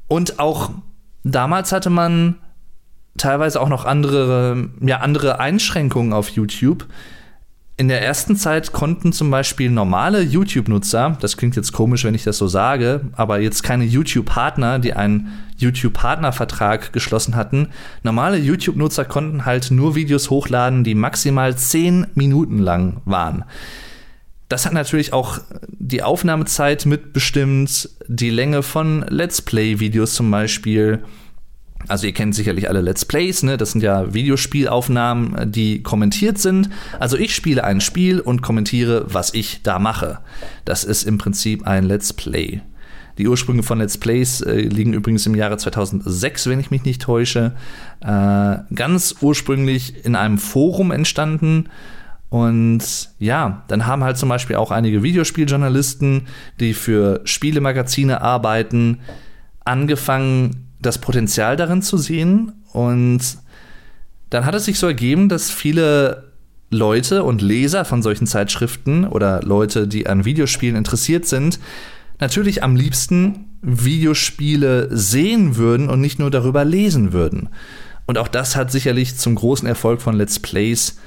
und 0.07 0.39
auch 0.39 0.71
damals 1.23 1.71
hatte 1.71 1.89
man 1.89 2.35
teilweise 3.17 3.59
auch 3.59 3.69
noch 3.69 3.85
andere, 3.85 4.69
ja, 4.81 4.97
andere 4.97 5.39
Einschränkungen 5.39 6.13
auf 6.13 6.29
YouTube. 6.29 6.85
In 7.79 7.89
der 7.89 8.01
ersten 8.01 8.35
Zeit 8.35 8.71
konnten 8.71 9.13
zum 9.13 9.29
Beispiel 9.29 9.69
normale 9.69 10.21
YouTube-Nutzer, 10.21 11.17
das 11.19 11.37
klingt 11.37 11.55
jetzt 11.55 11.73
komisch, 11.73 12.05
wenn 12.05 12.15
ich 12.15 12.23
das 12.23 12.39
so 12.39 12.47
sage, 12.47 13.01
aber 13.15 13.39
jetzt 13.39 13.61
keine 13.61 13.83
YouTube-Partner, 13.83 14.79
die 14.79 14.93
einen 14.93 15.33
YouTube-Partnervertrag 15.57 16.91
geschlossen 16.91 17.35
hatten, 17.35 17.67
normale 18.01 18.37
YouTube-Nutzer 18.37 19.05
konnten 19.05 19.45
halt 19.45 19.69
nur 19.69 19.93
Videos 19.93 20.31
hochladen, 20.31 20.83
die 20.83 20.95
maximal 20.95 21.55
10 21.55 22.07
Minuten 22.15 22.57
lang 22.57 23.01
waren. 23.05 23.43
Das 24.49 24.65
hat 24.65 24.73
natürlich 24.73 25.13
auch 25.13 25.39
die 25.67 26.03
Aufnahmezeit 26.03 26.85
mitbestimmt, 26.85 27.89
die 28.07 28.29
Länge 28.29 28.63
von 28.63 29.05
Let's 29.09 29.41
Play-Videos 29.41 30.13
zum 30.13 30.31
Beispiel 30.31 31.03
also 31.87 32.05
ihr 32.05 32.13
kennt 32.13 32.35
sicherlich 32.35 32.67
alle 32.67 32.81
Let's 32.81 33.05
Plays, 33.05 33.43
ne? 33.43 33.55
Das 33.57 33.71
sind 33.71 33.81
ja 33.81 34.13
Videospielaufnahmen, 34.13 35.51
die 35.51 35.83
kommentiert 35.83 36.37
sind. 36.37 36.69
Also 36.99 37.17
ich 37.17 37.33
spiele 37.33 37.63
ein 37.63 37.81
Spiel 37.81 38.19
und 38.19 38.41
kommentiere, 38.41 39.05
was 39.07 39.33
ich 39.33 39.61
da 39.63 39.79
mache. 39.79 40.19
Das 40.65 40.83
ist 40.83 41.03
im 41.03 41.17
Prinzip 41.17 41.65
ein 41.65 41.85
Let's 41.85 42.13
Play. 42.13 42.61
Die 43.17 43.27
Ursprünge 43.27 43.63
von 43.63 43.79
Let's 43.79 43.97
Plays 43.97 44.41
äh, 44.41 44.59
liegen 44.59 44.93
übrigens 44.93 45.25
im 45.25 45.35
Jahre 45.35 45.57
2006, 45.57 46.47
wenn 46.47 46.59
ich 46.59 46.71
mich 46.71 46.83
nicht 46.83 47.01
täusche. 47.01 47.53
Äh, 48.01 48.57
ganz 48.75 49.15
ursprünglich 49.21 50.05
in 50.05 50.15
einem 50.15 50.37
Forum 50.37 50.91
entstanden. 50.91 51.69
Und 52.29 53.09
ja, 53.19 53.63
dann 53.67 53.85
haben 53.85 54.03
halt 54.03 54.17
zum 54.17 54.29
Beispiel 54.29 54.57
auch 54.57 54.71
einige 54.71 55.01
Videospieljournalisten, 55.01 56.27
die 56.59 56.73
für 56.73 57.21
Spielemagazine 57.23 58.21
arbeiten, 58.21 58.99
angefangen, 59.63 60.67
das 60.81 60.99
Potenzial 60.99 61.55
darin 61.55 61.81
zu 61.81 61.97
sehen. 61.97 62.51
Und 62.73 63.21
dann 64.29 64.45
hat 64.45 64.55
es 64.55 64.65
sich 64.65 64.77
so 64.77 64.87
ergeben, 64.87 65.29
dass 65.29 65.49
viele 65.49 66.31
Leute 66.69 67.23
und 67.23 67.41
Leser 67.41 67.85
von 67.85 68.01
solchen 68.01 68.27
Zeitschriften 68.27 69.05
oder 69.07 69.41
Leute, 69.41 69.87
die 69.87 70.07
an 70.07 70.25
Videospielen 70.25 70.75
interessiert 70.75 71.25
sind, 71.25 71.59
natürlich 72.19 72.61
am 72.61 72.75
liebsten 72.75 73.45
Videospiele 73.61 74.89
sehen 74.91 75.55
würden 75.55 75.89
und 75.89 76.01
nicht 76.01 76.19
nur 76.19 76.29
darüber 76.29 76.65
lesen 76.65 77.13
würden. 77.13 77.49
Und 78.05 78.17
auch 78.17 78.27
das 78.27 78.55
hat 78.55 78.71
sicherlich 78.71 79.17
zum 79.17 79.35
großen 79.35 79.67
Erfolg 79.67 80.01
von 80.01 80.15
Let's 80.15 80.39
Plays 80.39 80.97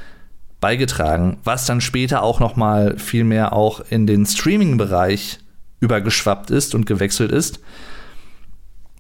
beigetragen, 0.61 1.38
was 1.45 1.67
dann 1.67 1.81
später 1.81 2.23
auch 2.23 2.40
noch 2.40 2.57
mal 2.57 2.99
viel 2.99 3.25
mehr 3.25 3.52
auch 3.52 3.81
in 3.90 4.07
den 4.07 4.26
Streaming-Bereich 4.26 5.38
übergeschwappt 5.81 6.50
ist 6.50 6.75
und 6.75 6.87
gewechselt 6.87 7.33
ist. 7.33 7.61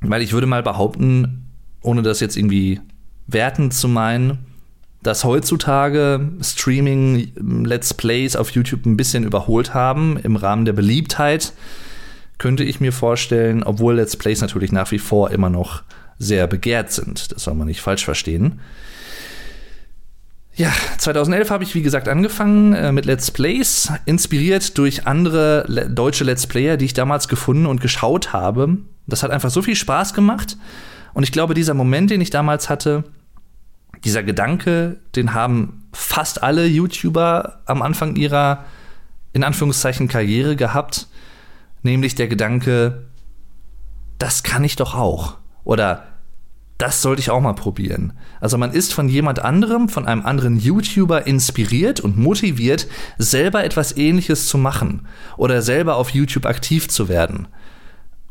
Weil 0.00 0.22
ich 0.22 0.32
würde 0.32 0.46
mal 0.46 0.62
behaupten, 0.62 1.50
ohne 1.82 2.02
das 2.02 2.20
jetzt 2.20 2.36
irgendwie 2.36 2.80
wertend 3.26 3.74
zu 3.74 3.88
meinen, 3.88 4.38
dass 5.02 5.24
heutzutage 5.24 6.30
Streaming 6.42 7.32
Let's 7.64 7.94
Plays 7.94 8.36
auf 8.36 8.50
YouTube 8.50 8.86
ein 8.86 8.96
bisschen 8.96 9.24
überholt 9.24 9.72
haben 9.72 10.18
im 10.18 10.36
Rahmen 10.36 10.64
der 10.64 10.72
Beliebtheit, 10.72 11.52
könnte 12.38 12.64
ich 12.64 12.80
mir 12.80 12.92
vorstellen, 12.92 13.62
obwohl 13.62 13.96
Let's 13.96 14.16
Plays 14.16 14.40
natürlich 14.40 14.72
nach 14.72 14.90
wie 14.90 14.98
vor 14.98 15.30
immer 15.30 15.50
noch 15.50 15.82
sehr 16.18 16.46
begehrt 16.46 16.90
sind. 16.90 17.32
Das 17.32 17.44
soll 17.44 17.54
man 17.54 17.66
nicht 17.66 17.80
falsch 17.80 18.04
verstehen. 18.04 18.60
Ja, 20.60 20.74
2011 20.98 21.50
habe 21.50 21.64
ich 21.64 21.74
wie 21.74 21.80
gesagt 21.80 22.06
angefangen 22.06 22.74
äh, 22.74 22.92
mit 22.92 23.06
Let's 23.06 23.30
Plays, 23.30 23.90
inspiriert 24.04 24.76
durch 24.76 25.06
andere 25.06 25.64
le 25.68 25.88
deutsche 25.88 26.22
Let's 26.22 26.46
Player, 26.46 26.76
die 26.76 26.84
ich 26.84 26.92
damals 26.92 27.28
gefunden 27.28 27.64
und 27.64 27.80
geschaut 27.80 28.34
habe. 28.34 28.76
Das 29.06 29.22
hat 29.22 29.30
einfach 29.30 29.48
so 29.48 29.62
viel 29.62 29.74
Spaß 29.74 30.12
gemacht. 30.12 30.58
Und 31.14 31.22
ich 31.22 31.32
glaube, 31.32 31.54
dieser 31.54 31.72
Moment, 31.72 32.10
den 32.10 32.20
ich 32.20 32.28
damals 32.28 32.68
hatte, 32.68 33.04
dieser 34.04 34.22
Gedanke, 34.22 34.98
den 35.16 35.32
haben 35.32 35.88
fast 35.94 36.42
alle 36.42 36.66
YouTuber 36.66 37.62
am 37.64 37.80
Anfang 37.80 38.16
ihrer, 38.16 38.66
in 39.32 39.44
Anführungszeichen, 39.44 40.08
Karriere 40.08 40.56
gehabt. 40.56 41.06
Nämlich 41.82 42.16
der 42.16 42.28
Gedanke, 42.28 43.06
das 44.18 44.42
kann 44.42 44.62
ich 44.62 44.76
doch 44.76 44.94
auch. 44.94 45.38
Oder 45.64 46.09
das 46.80 47.02
sollte 47.02 47.20
ich 47.20 47.30
auch 47.30 47.40
mal 47.40 47.52
probieren. 47.52 48.14
Also 48.40 48.56
man 48.56 48.72
ist 48.72 48.94
von 48.94 49.08
jemand 49.08 49.40
anderem, 49.40 49.88
von 49.88 50.06
einem 50.06 50.24
anderen 50.24 50.58
YouTuber 50.58 51.26
inspiriert 51.26 52.00
und 52.00 52.16
motiviert, 52.16 52.86
selber 53.18 53.64
etwas 53.64 53.96
Ähnliches 53.96 54.48
zu 54.48 54.56
machen 54.56 55.06
oder 55.36 55.60
selber 55.60 55.96
auf 55.96 56.10
YouTube 56.10 56.46
aktiv 56.46 56.88
zu 56.88 57.08
werden. 57.08 57.48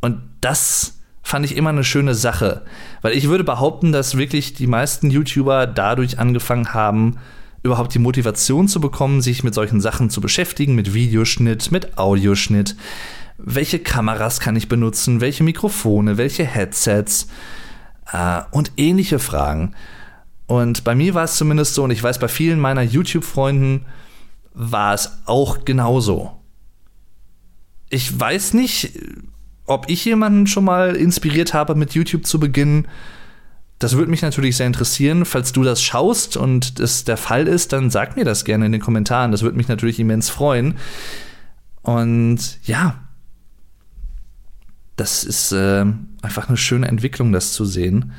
Und 0.02 0.22
das 0.42 1.00
fand 1.22 1.46
ich 1.46 1.56
immer 1.56 1.70
eine 1.70 1.84
schöne 1.84 2.16
Sache, 2.16 2.64
weil 3.04 3.16
ich 3.16 3.28
würde 3.28 3.44
behaupten, 3.44 3.92
dass 3.92 4.18
wirklich 4.18 4.56
die 4.56 4.68
meisten 4.68 5.12
YouTuber 5.12 5.68
dadurch 5.68 6.18
angefangen 6.18 6.74
haben, 6.74 7.18
überhaupt 7.62 7.94
die 7.94 8.00
Motivation 8.00 8.68
zu 8.68 8.82
bekommen, 8.82 9.22
sich 9.22 9.44
mit 9.44 9.54
solchen 9.54 9.80
Sachen 9.80 10.10
zu 10.10 10.22
beschäftigen, 10.22 10.74
mit 10.74 10.94
Videoschnitt, 10.96 11.72
mit 11.72 12.00
Audioschnitt. 12.00 12.76
Welche 13.38 13.78
Kameras 13.80 14.40
kann 14.40 14.56
ich 14.56 14.68
benutzen? 14.70 15.22
Welche 15.22 15.44
Mikrofone? 15.44 16.18
Welche 16.18 16.46
Headsets? 16.46 17.28
Äh, 18.12 18.42
und 18.52 18.72
ähnliche 18.78 19.20
Fragen. 19.20 19.76
Und 20.48 20.84
bei 20.84 20.96
mir 20.96 21.14
war 21.14 21.26
es 21.26 21.36
zumindest 21.36 21.76
so, 21.76 21.84
und 21.84 21.92
ich 21.92 22.02
weiß, 22.02 22.20
bei 22.20 22.28
vielen 22.28 22.60
meiner 22.60 22.82
YouTube-Freunden 22.82 23.86
war 24.54 24.94
es 24.94 25.20
auch 25.26 25.64
genauso. 25.64 26.32
Ich 27.90 28.20
weiß 28.20 28.54
nicht, 28.56 29.00
ob 29.66 29.90
ich 29.90 30.06
jemanden 30.06 30.48
schon 30.48 30.66
mal 30.66 30.96
inspiriert 30.96 31.54
habe, 31.54 31.76
mit 31.76 31.94
YouTube 31.94 32.26
zu 32.26 32.40
beginnen. 32.40 32.88
das 33.78 33.96
würde 33.96 34.12
mich 34.12 34.22
natürlich 34.22 34.58
sehr 34.58 34.68
interessieren. 34.68 35.24
Falls 35.24 35.54
du 35.54 35.64
das 35.64 35.82
schaust 35.82 36.36
und 36.36 36.80
es 36.80 37.06
der 37.06 37.16
Fall 37.16 37.48
ist, 37.48 37.72
dann 37.72 37.90
sag 37.90 38.18
mir 38.18 38.26
das 38.26 38.44
gerne 38.44 38.66
in 38.66 38.74
den 38.74 38.82
Kommentaren. 38.82 39.32
Das 39.32 39.42
würde 39.42 39.56
mich 39.56 39.70
natürlich 39.70 40.00
immens 40.00 40.30
freuen. 40.30 40.76
Und 41.82 42.60
ja, 42.64 43.00
das 44.98 45.24
ist 45.24 45.54
äh, 45.54 45.86
einfach 46.22 46.48
eine 46.48 46.58
schöne 46.58 46.88
Entwicklung, 46.88 47.32
das 47.32 47.54
zu 47.54 47.66
sehen. 47.66 48.12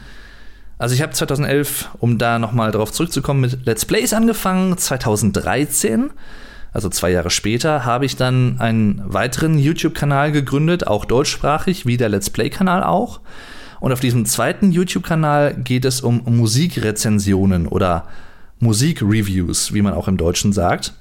Also 0.78 0.94
ich 0.94 1.02
habe 1.02 1.12
2011, 1.12 1.90
um 1.98 2.16
da 2.16 2.38
nochmal 2.38 2.72
drauf 2.72 2.90
zurückzukommen, 2.90 3.42
mit 3.42 3.66
Let's 3.66 3.84
Plays 3.84 4.14
angefangen. 4.14 4.78
2013, 4.78 6.10
also 6.72 6.88
zwei 6.88 7.10
Jahre 7.10 7.30
später, 7.30 7.84
habe 7.84 8.06
ich 8.06 8.16
dann 8.16 8.58
einen 8.60 9.02
weiteren 9.04 9.58
YouTube-Kanal 9.58 10.32
gegründet, 10.32 10.86
auch 10.86 11.04
deutschsprachig, 11.04 11.84
wie 11.84 11.98
der 11.98 12.08
Let's 12.08 12.30
Play-Kanal 12.30 12.82
auch. 12.82 13.20
Und 13.80 13.92
auf 13.92 14.00
diesem 14.00 14.24
zweiten 14.24 14.72
YouTube-Kanal 14.72 15.54
geht 15.54 15.84
es 15.84 16.00
um 16.00 16.22
Musikrezensionen 16.24 17.66
oder 17.66 18.06
Musikreviews, 18.58 19.74
wie 19.74 19.82
man 19.82 19.94
auch 19.94 20.08
im 20.08 20.16
Deutschen 20.16 20.52
sagt, 20.52 20.94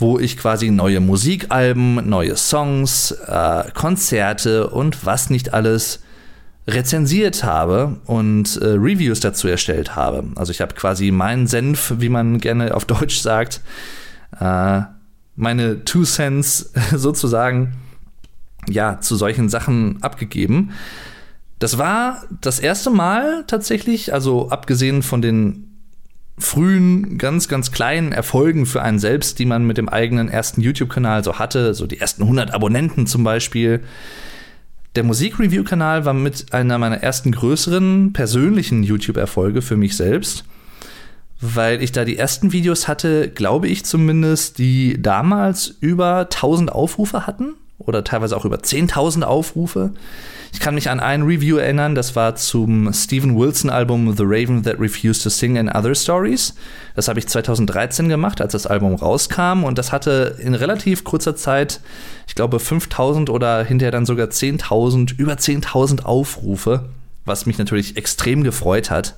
wo 0.00 0.18
ich 0.18 0.36
quasi 0.36 0.70
neue 0.70 1.00
Musikalben, 1.00 2.08
neue 2.08 2.36
Songs, 2.36 3.12
äh, 3.12 3.70
Konzerte 3.74 4.70
und 4.70 5.04
was 5.04 5.30
nicht 5.30 5.52
alles 5.52 6.02
rezensiert 6.66 7.44
habe 7.44 8.00
und 8.06 8.56
äh, 8.56 8.66
Reviews 8.66 9.20
dazu 9.20 9.48
erstellt 9.48 9.96
habe. 9.96 10.24
Also 10.36 10.52
ich 10.52 10.60
habe 10.60 10.74
quasi 10.74 11.10
meinen 11.10 11.46
Senf, 11.46 11.94
wie 11.98 12.08
man 12.08 12.38
gerne 12.38 12.74
auf 12.74 12.84
Deutsch 12.84 13.20
sagt, 13.20 13.60
äh, 14.38 14.82
meine 15.36 15.84
Two 15.84 16.04
Cents 16.04 16.72
sozusagen 16.94 17.74
ja 18.68 19.00
zu 19.00 19.16
solchen 19.16 19.48
Sachen 19.48 20.02
abgegeben. 20.02 20.72
Das 21.58 21.76
war 21.76 22.24
das 22.40 22.58
erste 22.58 22.90
Mal 22.90 23.44
tatsächlich, 23.46 24.14
also 24.14 24.48
abgesehen 24.48 25.02
von 25.02 25.20
den 25.20 25.69
frühen, 26.40 27.18
ganz, 27.18 27.48
ganz 27.48 27.72
kleinen 27.72 28.12
Erfolgen 28.12 28.66
für 28.66 28.82
einen 28.82 28.98
selbst, 28.98 29.38
die 29.38 29.46
man 29.46 29.66
mit 29.66 29.78
dem 29.78 29.88
eigenen 29.88 30.28
ersten 30.28 30.60
YouTube-Kanal 30.60 31.24
so 31.24 31.38
hatte, 31.38 31.74
so 31.74 31.86
die 31.86 32.00
ersten 32.00 32.22
100 32.22 32.52
Abonnenten 32.52 33.06
zum 33.06 33.24
Beispiel. 33.24 33.80
Der 34.96 35.04
Musikreview-Kanal 35.04 36.04
war 36.04 36.14
mit 36.14 36.52
einer 36.52 36.78
meiner 36.78 36.98
ersten 36.98 37.32
größeren 37.32 38.12
persönlichen 38.12 38.82
YouTube-Erfolge 38.82 39.62
für 39.62 39.76
mich 39.76 39.96
selbst, 39.96 40.44
weil 41.40 41.82
ich 41.82 41.92
da 41.92 42.04
die 42.04 42.18
ersten 42.18 42.52
Videos 42.52 42.88
hatte, 42.88 43.28
glaube 43.28 43.68
ich 43.68 43.84
zumindest, 43.84 44.58
die 44.58 45.00
damals 45.00 45.68
über 45.80 46.20
1000 46.20 46.72
Aufrufe 46.72 47.26
hatten 47.26 47.54
oder 47.80 48.04
teilweise 48.04 48.36
auch 48.36 48.44
über 48.44 48.56
10.000 48.56 49.22
Aufrufe. 49.22 49.90
Ich 50.52 50.60
kann 50.60 50.74
mich 50.74 50.90
an 50.90 51.00
ein 51.00 51.22
Review 51.22 51.56
erinnern, 51.56 51.94
das 51.94 52.16
war 52.16 52.34
zum 52.34 52.92
Stephen 52.92 53.38
Wilson 53.38 53.70
Album 53.70 54.16
The 54.16 54.24
Raven 54.26 54.62
That 54.64 54.80
Refused 54.80 55.22
to 55.22 55.30
Sing 55.30 55.56
and 55.56 55.74
Other 55.74 55.94
Stories. 55.94 56.54
Das 56.96 57.08
habe 57.08 57.18
ich 57.18 57.28
2013 57.28 58.08
gemacht, 58.08 58.40
als 58.40 58.52
das 58.52 58.66
Album 58.66 58.94
rauskam 58.94 59.64
und 59.64 59.78
das 59.78 59.92
hatte 59.92 60.36
in 60.40 60.54
relativ 60.54 61.04
kurzer 61.04 61.36
Zeit, 61.36 61.80
ich 62.26 62.34
glaube 62.34 62.58
5000 62.58 63.30
oder 63.30 63.64
hinterher 63.64 63.92
dann 63.92 64.06
sogar 64.06 64.26
10.000, 64.26 65.16
über 65.18 65.34
10.000 65.34 66.02
Aufrufe, 66.02 66.86
was 67.24 67.46
mich 67.46 67.58
natürlich 67.58 67.96
extrem 67.96 68.42
gefreut 68.42 68.90
hat. 68.90 69.16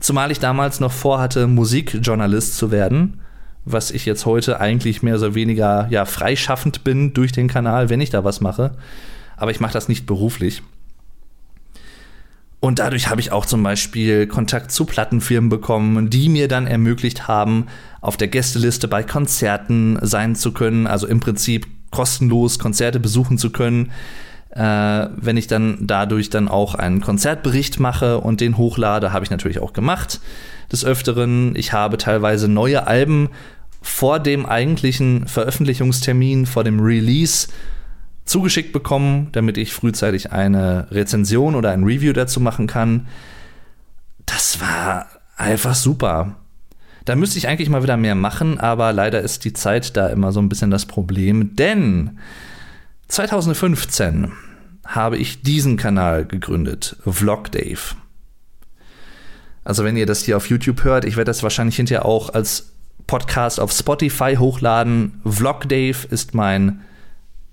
Zumal 0.00 0.30
ich 0.30 0.38
damals 0.38 0.80
noch 0.80 0.92
vorhatte, 0.92 1.46
Musikjournalist 1.46 2.56
zu 2.56 2.70
werden 2.70 3.20
was 3.72 3.90
ich 3.90 4.06
jetzt 4.06 4.26
heute 4.26 4.60
eigentlich 4.60 5.02
mehr 5.02 5.16
oder 5.16 5.34
weniger 5.34 5.86
ja, 5.90 6.04
freischaffend 6.04 6.84
bin 6.84 7.14
durch 7.14 7.32
den 7.32 7.48
Kanal, 7.48 7.90
wenn 7.90 8.00
ich 8.00 8.10
da 8.10 8.24
was 8.24 8.40
mache 8.40 8.72
aber 9.38 9.50
ich 9.50 9.60
mache 9.60 9.72
das 9.72 9.88
nicht 9.88 10.06
beruflich. 10.06 10.62
Und 12.60 12.80
dadurch 12.80 13.08
habe 13.08 13.20
ich 13.20 13.30
auch 13.30 13.46
zum 13.46 13.62
Beispiel 13.62 14.26
Kontakt 14.26 14.72
zu 14.72 14.84
Plattenfirmen 14.84 15.48
bekommen, 15.48 16.10
die 16.10 16.28
mir 16.28 16.48
dann 16.48 16.66
ermöglicht 16.66 17.28
haben, 17.28 17.68
auf 18.00 18.16
der 18.16 18.26
Gästeliste 18.26 18.88
bei 18.88 19.04
Konzerten 19.04 19.96
sein 20.02 20.34
zu 20.34 20.52
können, 20.52 20.88
also 20.88 21.06
im 21.06 21.20
Prinzip 21.20 21.68
kostenlos 21.92 22.58
Konzerte 22.58 22.98
besuchen 22.98 23.38
zu 23.38 23.50
können. 23.50 23.92
Äh, 24.50 24.60
wenn 25.14 25.36
ich 25.36 25.46
dann 25.46 25.78
dadurch 25.82 26.30
dann 26.30 26.48
auch 26.48 26.74
einen 26.74 27.00
Konzertbericht 27.00 27.78
mache 27.78 28.18
und 28.18 28.40
den 28.40 28.56
hochlade, 28.56 29.12
habe 29.12 29.24
ich 29.24 29.30
natürlich 29.30 29.60
auch 29.60 29.72
gemacht. 29.72 30.20
Des 30.72 30.84
Öfteren, 30.84 31.54
ich 31.54 31.72
habe 31.72 31.96
teilweise 31.96 32.48
neue 32.48 32.88
Alben 32.88 33.28
vor 33.80 34.20
dem 34.20 34.46
eigentlichen 34.46 35.26
Veröffentlichungstermin, 35.26 36.46
vor 36.46 36.64
dem 36.64 36.80
Release 36.80 37.48
zugeschickt 38.24 38.72
bekommen, 38.72 39.28
damit 39.32 39.56
ich 39.56 39.72
frühzeitig 39.72 40.32
eine 40.32 40.88
Rezension 40.90 41.54
oder 41.54 41.70
ein 41.70 41.84
Review 41.84 42.12
dazu 42.12 42.40
machen 42.40 42.66
kann. 42.66 43.08
Das 44.26 44.60
war 44.60 45.06
einfach 45.36 45.74
super. 45.74 46.36
Da 47.04 47.16
müsste 47.16 47.38
ich 47.38 47.48
eigentlich 47.48 47.70
mal 47.70 47.82
wieder 47.82 47.96
mehr 47.96 48.14
machen, 48.14 48.60
aber 48.60 48.92
leider 48.92 49.22
ist 49.22 49.44
die 49.44 49.54
Zeit 49.54 49.96
da 49.96 50.08
immer 50.08 50.30
so 50.30 50.40
ein 50.40 50.50
bisschen 50.50 50.70
das 50.70 50.84
Problem, 50.84 51.56
denn 51.56 52.18
2015 53.08 54.30
habe 54.84 55.16
ich 55.16 55.42
diesen 55.42 55.78
Kanal 55.78 56.26
gegründet, 56.26 56.96
Vlog 57.06 57.50
Dave. 57.50 57.96
Also 59.64 59.84
wenn 59.84 59.96
ihr 59.96 60.06
das 60.06 60.22
hier 60.24 60.36
auf 60.36 60.48
YouTube 60.50 60.84
hört, 60.84 61.04
ich 61.04 61.16
werde 61.16 61.28
das 61.30 61.42
wahrscheinlich 61.42 61.76
hinterher 61.76 62.04
auch 62.04 62.32
als 62.32 62.72
Podcast 63.06 63.60
auf 63.60 63.72
Spotify 63.72 64.36
hochladen. 64.38 65.20
Vlog 65.24 65.68
Dave 65.68 66.06
ist 66.10 66.34
mein 66.34 66.80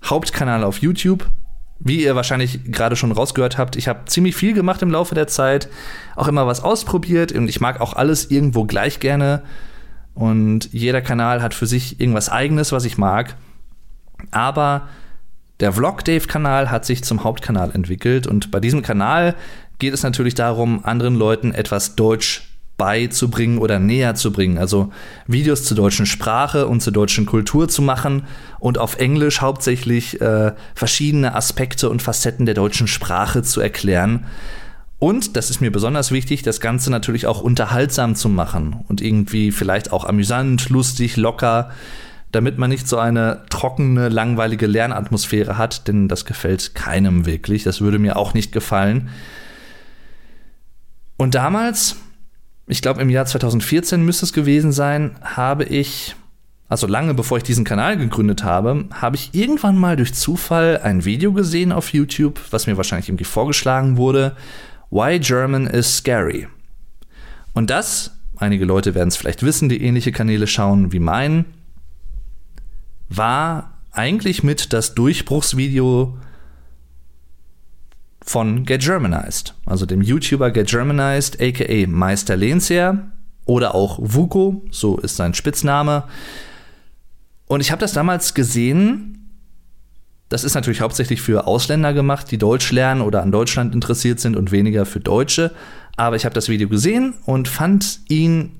Hauptkanal 0.04 0.64
auf 0.64 0.78
YouTube. 0.78 1.30
Wie 1.78 2.02
ihr 2.02 2.16
wahrscheinlich 2.16 2.72
gerade 2.72 2.96
schon 2.96 3.12
rausgehört 3.12 3.58
habt, 3.58 3.76
ich 3.76 3.86
habe 3.86 4.06
ziemlich 4.06 4.34
viel 4.34 4.54
gemacht 4.54 4.80
im 4.80 4.90
Laufe 4.90 5.14
der 5.14 5.26
Zeit, 5.26 5.68
auch 6.14 6.26
immer 6.26 6.46
was 6.46 6.62
ausprobiert 6.62 7.32
und 7.32 7.48
ich 7.48 7.60
mag 7.60 7.80
auch 7.80 7.92
alles 7.92 8.30
irgendwo 8.30 8.64
gleich 8.64 8.98
gerne. 8.98 9.42
Und 10.14 10.72
jeder 10.72 11.02
Kanal 11.02 11.42
hat 11.42 11.52
für 11.52 11.66
sich 11.66 12.00
irgendwas 12.00 12.30
eigenes, 12.30 12.72
was 12.72 12.86
ich 12.86 12.96
mag. 12.96 13.36
Aber 14.30 14.88
der 15.60 15.72
Vlog 15.72 16.04
Dave 16.04 16.26
Kanal 16.26 16.70
hat 16.70 16.86
sich 16.86 17.04
zum 17.04 17.24
Hauptkanal 17.24 17.70
entwickelt 17.72 18.26
und 18.26 18.50
bei 18.50 18.60
diesem 18.60 18.82
Kanal 18.82 19.34
geht 19.78 19.92
es 19.92 20.02
natürlich 20.02 20.34
darum, 20.34 20.84
anderen 20.84 21.14
Leuten 21.14 21.52
etwas 21.52 21.96
Deutsch 21.96 22.45
beizubringen 22.76 23.58
oder 23.58 23.78
näher 23.78 24.14
zu 24.14 24.32
bringen. 24.32 24.58
Also 24.58 24.92
Videos 25.26 25.64
zur 25.64 25.76
deutschen 25.76 26.06
Sprache 26.06 26.66
und 26.66 26.80
zur 26.82 26.92
deutschen 26.92 27.26
Kultur 27.26 27.68
zu 27.68 27.82
machen 27.82 28.24
und 28.58 28.78
auf 28.78 28.98
Englisch 28.98 29.40
hauptsächlich 29.40 30.20
äh, 30.20 30.52
verschiedene 30.74 31.34
Aspekte 31.34 31.88
und 31.88 32.02
Facetten 32.02 32.44
der 32.46 32.54
deutschen 32.54 32.86
Sprache 32.86 33.42
zu 33.42 33.60
erklären. 33.60 34.26
Und, 34.98 35.36
das 35.36 35.50
ist 35.50 35.60
mir 35.60 35.70
besonders 35.70 36.10
wichtig, 36.10 36.42
das 36.42 36.60
Ganze 36.60 36.90
natürlich 36.90 37.26
auch 37.26 37.42
unterhaltsam 37.42 38.14
zu 38.14 38.28
machen 38.28 38.84
und 38.88 39.02
irgendwie 39.02 39.52
vielleicht 39.52 39.92
auch 39.92 40.04
amüsant, 40.04 40.70
lustig, 40.70 41.16
locker, 41.16 41.70
damit 42.32 42.58
man 42.58 42.70
nicht 42.70 42.88
so 42.88 42.98
eine 42.98 43.42
trockene, 43.50 44.08
langweilige 44.08 44.66
Lernatmosphäre 44.66 45.58
hat, 45.58 45.86
denn 45.88 46.08
das 46.08 46.24
gefällt 46.24 46.74
keinem 46.74 47.26
wirklich. 47.26 47.62
Das 47.62 47.80
würde 47.80 47.98
mir 47.98 48.16
auch 48.16 48.34
nicht 48.34 48.52
gefallen. 48.52 49.10
Und 51.18 51.34
damals 51.34 51.96
ich 52.66 52.82
glaube 52.82 53.00
im 53.00 53.10
Jahr 53.10 53.26
2014 53.26 54.02
müsste 54.02 54.24
es 54.24 54.32
gewesen 54.32 54.72
sein, 54.72 55.16
habe 55.22 55.64
ich, 55.64 56.16
also 56.68 56.86
lange 56.86 57.14
bevor 57.14 57.38
ich 57.38 57.44
diesen 57.44 57.64
Kanal 57.64 57.96
gegründet 57.96 58.42
habe, 58.42 58.86
habe 58.92 59.16
ich 59.16 59.34
irgendwann 59.34 59.76
mal 59.76 59.96
durch 59.96 60.14
Zufall 60.14 60.80
ein 60.82 61.04
Video 61.04 61.32
gesehen 61.32 61.70
auf 61.70 61.92
YouTube, 61.92 62.40
was 62.50 62.66
mir 62.66 62.76
wahrscheinlich 62.76 63.08
irgendwie 63.08 63.24
vorgeschlagen 63.24 63.96
wurde. 63.96 64.36
Why 64.90 65.18
German 65.20 65.66
is 65.66 65.98
Scary. 65.98 66.48
Und 67.54 67.70
das, 67.70 68.18
einige 68.36 68.64
Leute 68.64 68.94
werden 68.94 69.08
es 69.08 69.16
vielleicht 69.16 69.42
wissen, 69.42 69.68
die 69.68 69.82
ähnliche 69.82 70.12
Kanäle 70.12 70.46
schauen 70.46 70.92
wie 70.92 71.00
mein, 71.00 71.44
war 73.08 73.78
eigentlich 73.92 74.42
mit 74.42 74.72
das 74.72 74.94
Durchbruchsvideo 74.94 76.18
von 78.26 78.64
Get 78.64 78.82
Germanized, 78.82 79.54
also 79.64 79.86
dem 79.86 80.02
YouTuber 80.02 80.50
Get 80.50 80.68
Germanized, 80.68 81.40
aka 81.40 81.86
Meister 81.86 82.36
Lehnsherr 82.36 83.12
oder 83.44 83.74
auch 83.74 83.98
Vuko, 84.02 84.64
so 84.70 84.98
ist 84.98 85.16
sein 85.16 85.32
Spitzname. 85.32 86.04
Und 87.46 87.60
ich 87.60 87.70
habe 87.70 87.80
das 87.80 87.92
damals 87.92 88.34
gesehen. 88.34 89.12
Das 90.28 90.42
ist 90.42 90.54
natürlich 90.54 90.80
hauptsächlich 90.80 91.22
für 91.22 91.46
Ausländer 91.46 91.94
gemacht, 91.94 92.28
die 92.32 92.38
Deutsch 92.38 92.72
lernen 92.72 93.00
oder 93.00 93.22
an 93.22 93.30
Deutschland 93.30 93.72
interessiert 93.72 94.18
sind 94.18 94.36
und 94.36 94.50
weniger 94.50 94.84
für 94.84 94.98
Deutsche. 94.98 95.52
Aber 95.96 96.16
ich 96.16 96.24
habe 96.24 96.34
das 96.34 96.48
Video 96.48 96.68
gesehen 96.68 97.14
und 97.24 97.46
fand 97.46 98.00
ihn 98.08 98.58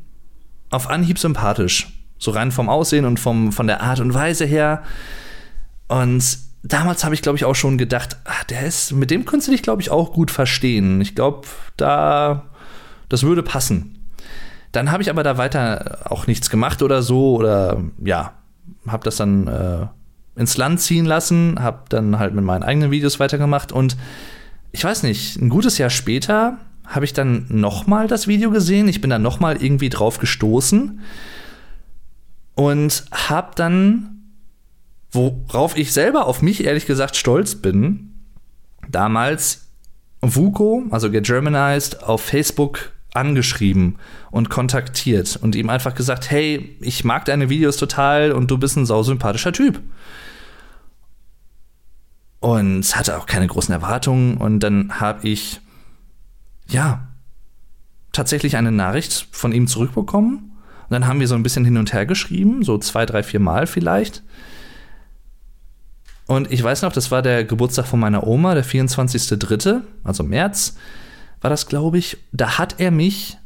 auf 0.70 0.88
Anhieb 0.88 1.18
sympathisch. 1.18 1.88
So 2.18 2.30
rein 2.30 2.52
vom 2.52 2.68
Aussehen 2.68 3.04
und 3.04 3.18
vom, 3.18 3.50
von 3.50 3.66
der 3.66 3.82
Art 3.82 3.98
und 3.98 4.14
Weise 4.14 4.44
her. 4.44 4.84
Und 5.88 6.45
damals 6.68 7.04
habe 7.04 7.14
ich, 7.14 7.22
glaube 7.22 7.36
ich, 7.36 7.44
auch 7.44 7.54
schon 7.54 7.78
gedacht, 7.78 8.16
ach, 8.24 8.44
der 8.44 8.66
ist, 8.66 8.92
mit 8.92 9.10
dem 9.10 9.24
könntest 9.24 9.48
du 9.48 9.52
dich, 9.52 9.62
glaube 9.62 9.82
ich, 9.82 9.90
auch 9.90 10.12
gut 10.12 10.30
verstehen. 10.30 11.00
Ich 11.00 11.14
glaube, 11.14 11.46
da, 11.76 12.44
das 13.08 13.22
würde 13.22 13.42
passen. 13.42 13.98
Dann 14.72 14.90
habe 14.90 15.02
ich 15.02 15.10
aber 15.10 15.22
da 15.22 15.38
weiter 15.38 16.00
auch 16.10 16.26
nichts 16.26 16.50
gemacht 16.50 16.82
oder 16.82 17.02
so 17.02 17.36
oder 17.36 17.82
ja, 18.04 18.32
habe 18.86 19.04
das 19.04 19.16
dann 19.16 19.46
äh, 19.46 19.86
ins 20.38 20.56
Land 20.56 20.80
ziehen 20.80 21.06
lassen, 21.06 21.56
habe 21.60 21.84
dann 21.88 22.18
halt 22.18 22.34
mit 22.34 22.44
meinen 22.44 22.62
eigenen 22.62 22.90
Videos 22.90 23.18
weitergemacht 23.18 23.72
und 23.72 23.96
ich 24.72 24.84
weiß 24.84 25.04
nicht, 25.04 25.40
ein 25.40 25.48
gutes 25.48 25.78
Jahr 25.78 25.88
später 25.88 26.58
habe 26.84 27.04
ich 27.04 27.12
dann 27.12 27.46
nochmal 27.48 28.06
das 28.06 28.26
Video 28.28 28.50
gesehen. 28.50 28.88
Ich 28.88 29.00
bin 29.00 29.10
dann 29.10 29.22
nochmal 29.22 29.62
irgendwie 29.62 29.88
drauf 29.88 30.18
gestoßen 30.18 31.00
und 32.54 33.04
habe 33.10 33.52
dann, 33.54 34.15
worauf 35.16 35.76
ich 35.76 35.92
selber 35.92 36.26
auf 36.26 36.42
mich 36.42 36.64
ehrlich 36.64 36.86
gesagt 36.86 37.16
stolz 37.16 37.56
bin, 37.56 38.14
damals 38.88 39.68
Vuko, 40.20 40.84
also 40.90 41.10
Get 41.10 41.26
Germanized, 41.26 42.04
auf 42.04 42.22
Facebook 42.22 42.92
angeschrieben 43.14 43.96
und 44.30 44.50
kontaktiert 44.50 45.36
und 45.36 45.56
ihm 45.56 45.70
einfach 45.70 45.94
gesagt, 45.94 46.30
hey, 46.30 46.76
ich 46.80 47.02
mag 47.02 47.24
deine 47.24 47.48
Videos 47.48 47.78
total 47.78 48.30
und 48.30 48.50
du 48.50 48.58
bist 48.58 48.76
ein 48.76 48.86
sausympathischer 48.86 49.52
Typ. 49.52 49.80
Und 52.38 52.94
hatte 52.94 53.18
auch 53.18 53.26
keine 53.26 53.46
großen 53.46 53.72
Erwartungen 53.72 54.36
und 54.36 54.60
dann 54.60 55.00
habe 55.00 55.26
ich 55.26 55.60
ja, 56.68 57.08
tatsächlich 58.12 58.56
eine 58.56 58.72
Nachricht 58.72 59.28
von 59.30 59.52
ihm 59.52 59.66
zurückbekommen. 59.66 60.52
Und 60.88 60.90
dann 60.92 61.06
haben 61.06 61.20
wir 61.20 61.28
so 61.28 61.34
ein 61.34 61.42
bisschen 61.42 61.64
hin 61.64 61.76
und 61.76 61.92
her 61.92 62.06
geschrieben, 62.06 62.62
so 62.62 62.78
zwei, 62.78 63.06
drei, 63.06 63.22
vier 63.22 63.40
Mal 63.40 63.66
vielleicht. 63.66 64.22
Und 66.26 66.50
ich 66.50 66.62
weiß 66.62 66.82
noch, 66.82 66.92
das 66.92 67.10
war 67.10 67.22
der 67.22 67.44
Geburtstag 67.44 67.86
von 67.86 68.00
meiner 68.00 68.26
Oma, 68.26 68.54
der 68.54 68.64
24.3., 68.64 69.82
also 70.02 70.24
März, 70.24 70.76
war 71.40 71.50
das, 71.50 71.68
glaube 71.68 71.98
ich. 71.98 72.18
Da 72.32 72.58
hat 72.58 72.76
er 72.78 72.90
mich 72.90 73.38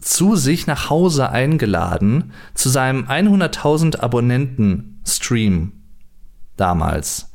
zu 0.00 0.36
sich 0.36 0.66
nach 0.66 0.90
Hause 0.90 1.30
eingeladen, 1.30 2.32
zu 2.54 2.68
seinem 2.68 3.06
100.000 3.06 3.98
Abonnenten-Stream 3.98 5.72
damals 6.56 7.28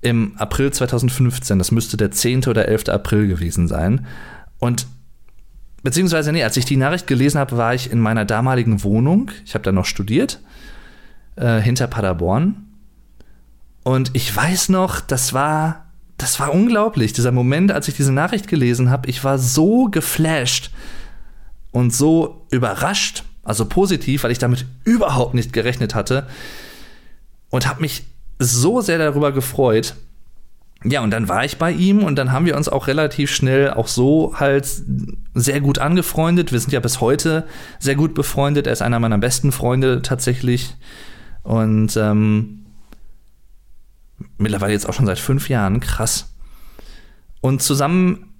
im 0.00 0.36
April 0.38 0.72
2015. 0.72 1.58
Das 1.58 1.72
müsste 1.72 1.96
der 1.96 2.10
10. 2.10 2.44
oder 2.44 2.68
11. 2.68 2.88
April 2.88 3.26
gewesen 3.26 3.68
sein. 3.68 4.06
Und 4.58 4.86
beziehungsweise, 5.82 6.32
nee, 6.32 6.44
als 6.44 6.56
ich 6.56 6.64
die 6.64 6.76
Nachricht 6.76 7.06
gelesen 7.06 7.38
habe, 7.38 7.56
war 7.56 7.74
ich 7.74 7.90
in 7.90 8.00
meiner 8.00 8.24
damaligen 8.24 8.82
Wohnung. 8.84 9.30
Ich 9.44 9.54
habe 9.54 9.64
da 9.64 9.72
noch 9.72 9.84
studiert, 9.84 10.40
äh, 11.36 11.60
hinter 11.60 11.88
Paderborn. 11.88 12.65
Und 13.86 14.10
ich 14.14 14.34
weiß 14.34 14.70
noch, 14.70 14.98
das 14.98 15.32
war, 15.32 15.84
das 16.18 16.40
war 16.40 16.52
unglaublich. 16.52 17.12
Dieser 17.12 17.30
Moment, 17.30 17.70
als 17.70 17.86
ich 17.86 17.94
diese 17.94 18.10
Nachricht 18.10 18.48
gelesen 18.48 18.90
habe, 18.90 19.08
ich 19.08 19.22
war 19.22 19.38
so 19.38 19.84
geflasht 19.84 20.72
und 21.70 21.94
so 21.94 22.44
überrascht, 22.50 23.22
also 23.44 23.64
positiv, 23.64 24.24
weil 24.24 24.32
ich 24.32 24.40
damit 24.40 24.66
überhaupt 24.82 25.34
nicht 25.34 25.52
gerechnet 25.52 25.94
hatte 25.94 26.26
und 27.50 27.68
habe 27.68 27.80
mich 27.80 28.02
so 28.40 28.80
sehr 28.80 28.98
darüber 28.98 29.30
gefreut. 29.30 29.94
Ja, 30.82 31.00
und 31.02 31.12
dann 31.12 31.28
war 31.28 31.44
ich 31.44 31.56
bei 31.56 31.70
ihm 31.70 32.02
und 32.02 32.16
dann 32.16 32.32
haben 32.32 32.44
wir 32.44 32.56
uns 32.56 32.68
auch 32.68 32.88
relativ 32.88 33.30
schnell 33.30 33.70
auch 33.70 33.86
so 33.86 34.34
halt 34.34 34.66
sehr 35.34 35.60
gut 35.60 35.78
angefreundet. 35.78 36.50
Wir 36.50 36.58
sind 36.58 36.72
ja 36.72 36.80
bis 36.80 37.00
heute 37.00 37.46
sehr 37.78 37.94
gut 37.94 38.14
befreundet. 38.14 38.66
Er 38.66 38.72
ist 38.72 38.82
einer 38.82 38.98
meiner 38.98 39.18
besten 39.18 39.52
Freunde 39.52 40.02
tatsächlich. 40.02 40.74
Und 41.44 41.96
ähm, 41.96 42.65
mittlerweile 44.38 44.72
jetzt 44.72 44.88
auch 44.88 44.94
schon 44.94 45.06
seit 45.06 45.18
fünf 45.18 45.48
Jahren. 45.48 45.80
Krass. 45.80 46.34
Und 47.40 47.62
zusammen 47.62 48.36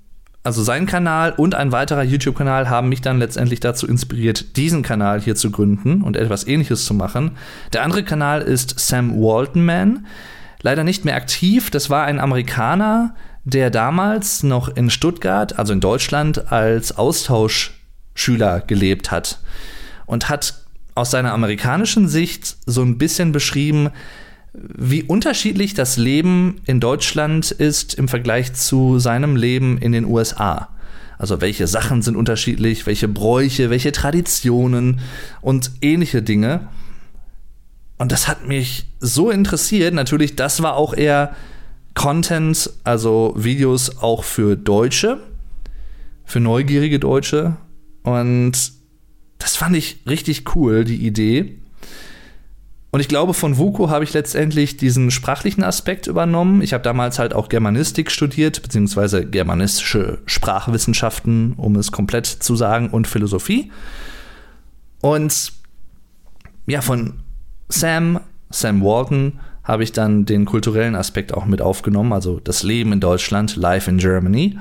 also 0.46 0.62
sein 0.62 0.86
Kanal 0.86 1.32
und 1.32 1.56
ein 1.56 1.72
weiterer 1.72 2.04
YouTube-Kanal 2.04 2.70
haben 2.70 2.88
mich 2.88 3.00
dann 3.00 3.18
letztendlich 3.18 3.58
dazu 3.58 3.84
inspiriert, 3.88 4.56
diesen 4.56 4.82
Kanal 4.82 5.20
hier 5.20 5.34
zu 5.34 5.50
gründen 5.50 6.02
und 6.02 6.16
etwas 6.16 6.46
ähnliches 6.46 6.84
zu 6.84 6.94
machen. 6.94 7.32
Der 7.72 7.82
andere 7.82 8.04
Kanal 8.04 8.42
ist 8.42 8.78
Sam 8.78 9.20
Waltonman. 9.20 10.06
Leider 10.62 10.84
nicht 10.84 11.04
mehr 11.04 11.16
aktiv. 11.16 11.70
Das 11.70 11.90
war 11.90 12.04
ein 12.04 12.20
Amerikaner, 12.20 13.16
der 13.42 13.70
damals 13.70 14.44
noch 14.44 14.68
in 14.68 14.88
Stuttgart, 14.88 15.58
also 15.58 15.72
in 15.72 15.80
Deutschland, 15.80 16.52
als 16.52 16.96
Austauschschüler 16.96 18.60
gelebt 18.60 19.10
hat 19.10 19.40
und 20.06 20.28
hat 20.28 20.62
aus 20.94 21.10
seiner 21.10 21.32
amerikanischen 21.32 22.06
Sicht 22.06 22.56
so 22.66 22.82
ein 22.82 22.98
bisschen 22.98 23.32
beschrieben, 23.32 23.90
wie 24.56 25.02
unterschiedlich 25.02 25.74
das 25.74 25.96
Leben 25.96 26.60
in 26.64 26.80
Deutschland 26.80 27.50
ist 27.50 27.94
im 27.94 28.08
Vergleich 28.08 28.54
zu 28.54 28.98
seinem 28.98 29.36
Leben 29.36 29.78
in 29.78 29.92
den 29.92 30.04
USA. 30.04 30.68
Also 31.18 31.40
welche 31.40 31.66
Sachen 31.66 32.02
sind 32.02 32.16
unterschiedlich, 32.16 32.86
welche 32.86 33.08
Bräuche, 33.08 33.70
welche 33.70 33.92
Traditionen 33.92 35.00
und 35.40 35.70
ähnliche 35.80 36.22
Dinge. 36.22 36.68
Und 37.98 38.12
das 38.12 38.28
hat 38.28 38.46
mich 38.46 38.86
so 39.00 39.30
interessiert. 39.30 39.94
Natürlich, 39.94 40.36
das 40.36 40.62
war 40.62 40.76
auch 40.76 40.94
eher 40.94 41.34
Content, 41.94 42.70
also 42.84 43.34
Videos 43.36 43.98
auch 43.98 44.24
für 44.24 44.56
Deutsche, 44.56 45.20
für 46.24 46.40
neugierige 46.40 46.98
Deutsche. 46.98 47.56
Und 48.02 48.72
das 49.38 49.56
fand 49.56 49.76
ich 49.76 50.00
richtig 50.06 50.54
cool, 50.54 50.84
die 50.84 51.06
Idee. 51.06 51.58
Und 52.96 53.00
ich 53.00 53.08
glaube, 53.08 53.34
von 53.34 53.58
Vuko 53.58 53.90
habe 53.90 54.04
ich 54.04 54.14
letztendlich 54.14 54.78
diesen 54.78 55.10
sprachlichen 55.10 55.62
Aspekt 55.62 56.06
übernommen. 56.06 56.62
Ich 56.62 56.72
habe 56.72 56.82
damals 56.82 57.18
halt 57.18 57.34
auch 57.34 57.50
Germanistik 57.50 58.10
studiert, 58.10 58.62
beziehungsweise 58.62 59.26
germanistische 59.26 60.20
Sprachwissenschaften, 60.24 61.52
um 61.58 61.76
es 61.76 61.92
komplett 61.92 62.24
zu 62.24 62.56
sagen, 62.56 62.88
und 62.88 63.06
Philosophie. 63.06 63.70
Und 65.02 65.52
ja, 66.66 66.80
von 66.80 67.18
Sam, 67.68 68.18
Sam 68.48 68.80
Walton, 68.80 69.40
habe 69.62 69.84
ich 69.84 69.92
dann 69.92 70.24
den 70.24 70.46
kulturellen 70.46 70.94
Aspekt 70.94 71.34
auch 71.34 71.44
mit 71.44 71.60
aufgenommen, 71.60 72.14
also 72.14 72.40
das 72.40 72.62
Leben 72.62 72.94
in 72.94 73.00
Deutschland, 73.00 73.56
Life 73.56 73.90
in 73.90 73.98
Germany 73.98 74.56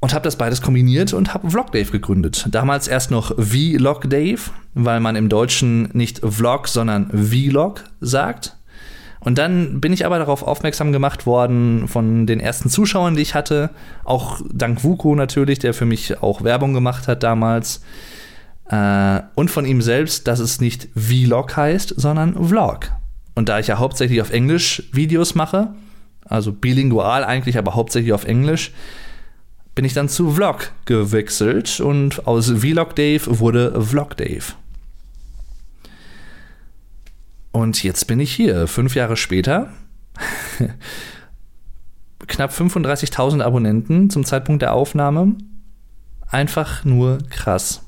und 0.00 0.14
habe 0.14 0.24
das 0.24 0.36
beides 0.36 0.62
kombiniert 0.62 1.12
und 1.12 1.34
habe 1.34 1.50
Vlogdave 1.50 1.90
gegründet. 1.90 2.46
Damals 2.50 2.86
erst 2.88 3.10
noch 3.10 3.32
Vlogdave, 3.36 4.50
weil 4.74 5.00
man 5.00 5.16
im 5.16 5.28
Deutschen 5.28 5.90
nicht 5.92 6.20
Vlog, 6.20 6.68
sondern 6.68 7.10
Vlog 7.10 7.84
sagt. 8.00 8.56
Und 9.20 9.38
dann 9.38 9.80
bin 9.80 9.92
ich 9.92 10.06
aber 10.06 10.18
darauf 10.18 10.44
aufmerksam 10.44 10.92
gemacht 10.92 11.26
worden 11.26 11.88
von 11.88 12.26
den 12.26 12.38
ersten 12.38 12.70
Zuschauern, 12.70 13.16
die 13.16 13.22
ich 13.22 13.34
hatte, 13.34 13.70
auch 14.04 14.40
dank 14.52 14.84
Vuko 14.84 15.16
natürlich, 15.16 15.58
der 15.58 15.74
für 15.74 15.86
mich 15.86 16.22
auch 16.22 16.44
Werbung 16.44 16.72
gemacht 16.72 17.08
hat 17.08 17.24
damals. 17.24 17.82
Äh, 18.70 19.20
und 19.34 19.50
von 19.50 19.64
ihm 19.64 19.82
selbst, 19.82 20.28
dass 20.28 20.38
es 20.38 20.60
nicht 20.60 20.88
Vlog 20.94 21.56
heißt, 21.56 21.94
sondern 21.96 22.46
Vlog. 22.46 22.90
Und 23.34 23.48
da 23.48 23.58
ich 23.58 23.66
ja 23.66 23.78
hauptsächlich 23.78 24.20
auf 24.20 24.32
Englisch 24.32 24.84
Videos 24.92 25.34
mache, 25.34 25.74
also 26.24 26.52
bilingual 26.52 27.24
eigentlich, 27.24 27.58
aber 27.58 27.74
hauptsächlich 27.74 28.12
auf 28.12 28.24
Englisch, 28.24 28.72
bin 29.78 29.84
ich 29.84 29.94
dann 29.94 30.08
zu 30.08 30.32
Vlog 30.32 30.72
gewechselt 30.86 31.78
und 31.78 32.26
aus 32.26 32.50
Vlog 32.50 32.96
Dave 32.96 33.38
wurde 33.38 33.80
Vlog 33.80 34.16
Dave. 34.16 34.42
Und 37.52 37.84
jetzt 37.84 38.08
bin 38.08 38.18
ich 38.18 38.34
hier, 38.34 38.66
fünf 38.66 38.96
Jahre 38.96 39.16
später. 39.16 39.72
Knapp 42.26 42.50
35.000 42.50 43.40
Abonnenten 43.40 44.10
zum 44.10 44.24
Zeitpunkt 44.24 44.62
der 44.62 44.72
Aufnahme. 44.72 45.36
Einfach 46.26 46.84
nur 46.84 47.18
krass. 47.30 47.84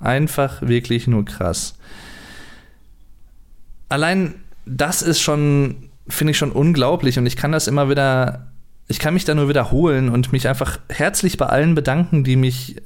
Einfach 0.00 0.60
wirklich 0.62 1.06
nur 1.06 1.24
krass. 1.24 1.78
Allein 3.88 4.34
das 4.66 5.02
ist 5.02 5.20
schon, 5.20 5.88
finde 6.08 6.32
ich 6.32 6.36
schon 6.36 6.50
unglaublich 6.50 7.16
und 7.16 7.26
ich 7.26 7.36
kann 7.36 7.52
das 7.52 7.68
immer 7.68 7.88
wieder 7.88 8.47
ich 8.88 8.98
kann 8.98 9.14
mich 9.14 9.24
da 9.24 9.34
nur 9.34 9.48
wiederholen 9.48 10.08
und 10.08 10.32
mich 10.32 10.48
einfach 10.48 10.78
herzlich 10.88 11.36
bei 11.36 11.46
allen 11.46 11.74
bedanken, 11.74 12.24
die 12.24 12.36
mich 12.36 12.76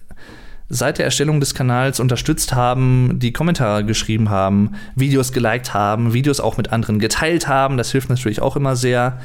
seit 0.69 0.99
der 0.99 1.05
Erstellung 1.05 1.39
des 1.39 1.55
Kanals 1.55 2.01
unterstützt 2.01 2.55
haben, 2.55 3.19
die 3.19 3.33
Kommentare 3.33 3.85
geschrieben 3.85 4.31
haben, 4.31 4.73
Videos 4.97 5.33
geliked 5.33 5.75
haben, 5.75 6.13
Videos 6.13 6.41
auch 6.41 6.57
mit 6.57 6.73
anderen 6.73 6.99
geteilt 6.99 7.47
haben. 7.47 7.77
Das 7.77 7.93
hilft 7.93 8.09
natürlich 8.09 8.41
auch 8.41 8.57
immer 8.57 8.75
sehr. 8.75 9.21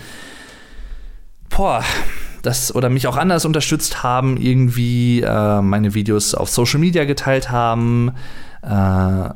Boah, 1.50 1.84
das 2.44 2.76
oder 2.76 2.90
mich 2.90 3.08
auch 3.08 3.18
anders 3.18 3.46
unterstützt 3.46 4.04
haben, 4.04 4.38
irgendwie 4.38 5.22
äh, 5.22 5.62
meine 5.62 5.94
Videos 5.94 6.36
auf 6.36 6.50
Social 6.50 6.80
Media 6.80 7.06
geteilt 7.06 7.50
haben, 7.50 8.12
äh, 8.62 9.30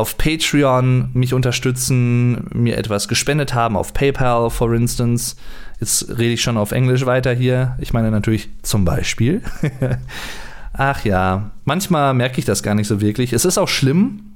auf 0.00 0.16
Patreon 0.16 1.10
mich 1.12 1.34
unterstützen, 1.34 2.48
mir 2.54 2.78
etwas 2.78 3.06
gespendet 3.06 3.52
haben, 3.52 3.76
auf 3.76 3.92
PayPal, 3.92 4.48
for 4.48 4.72
instance. 4.72 5.36
Jetzt 5.78 6.08
rede 6.08 6.32
ich 6.32 6.42
schon 6.42 6.56
auf 6.56 6.72
Englisch 6.72 7.04
weiter 7.04 7.32
hier. 7.32 7.76
Ich 7.80 7.92
meine 7.92 8.10
natürlich 8.10 8.48
zum 8.62 8.86
Beispiel. 8.86 9.42
Ach 10.72 11.04
ja, 11.04 11.50
manchmal 11.64 12.14
merke 12.14 12.38
ich 12.38 12.46
das 12.46 12.62
gar 12.62 12.74
nicht 12.74 12.88
so 12.88 13.02
wirklich. 13.02 13.34
Es 13.34 13.44
ist 13.44 13.58
auch 13.58 13.68
schlimm, 13.68 14.32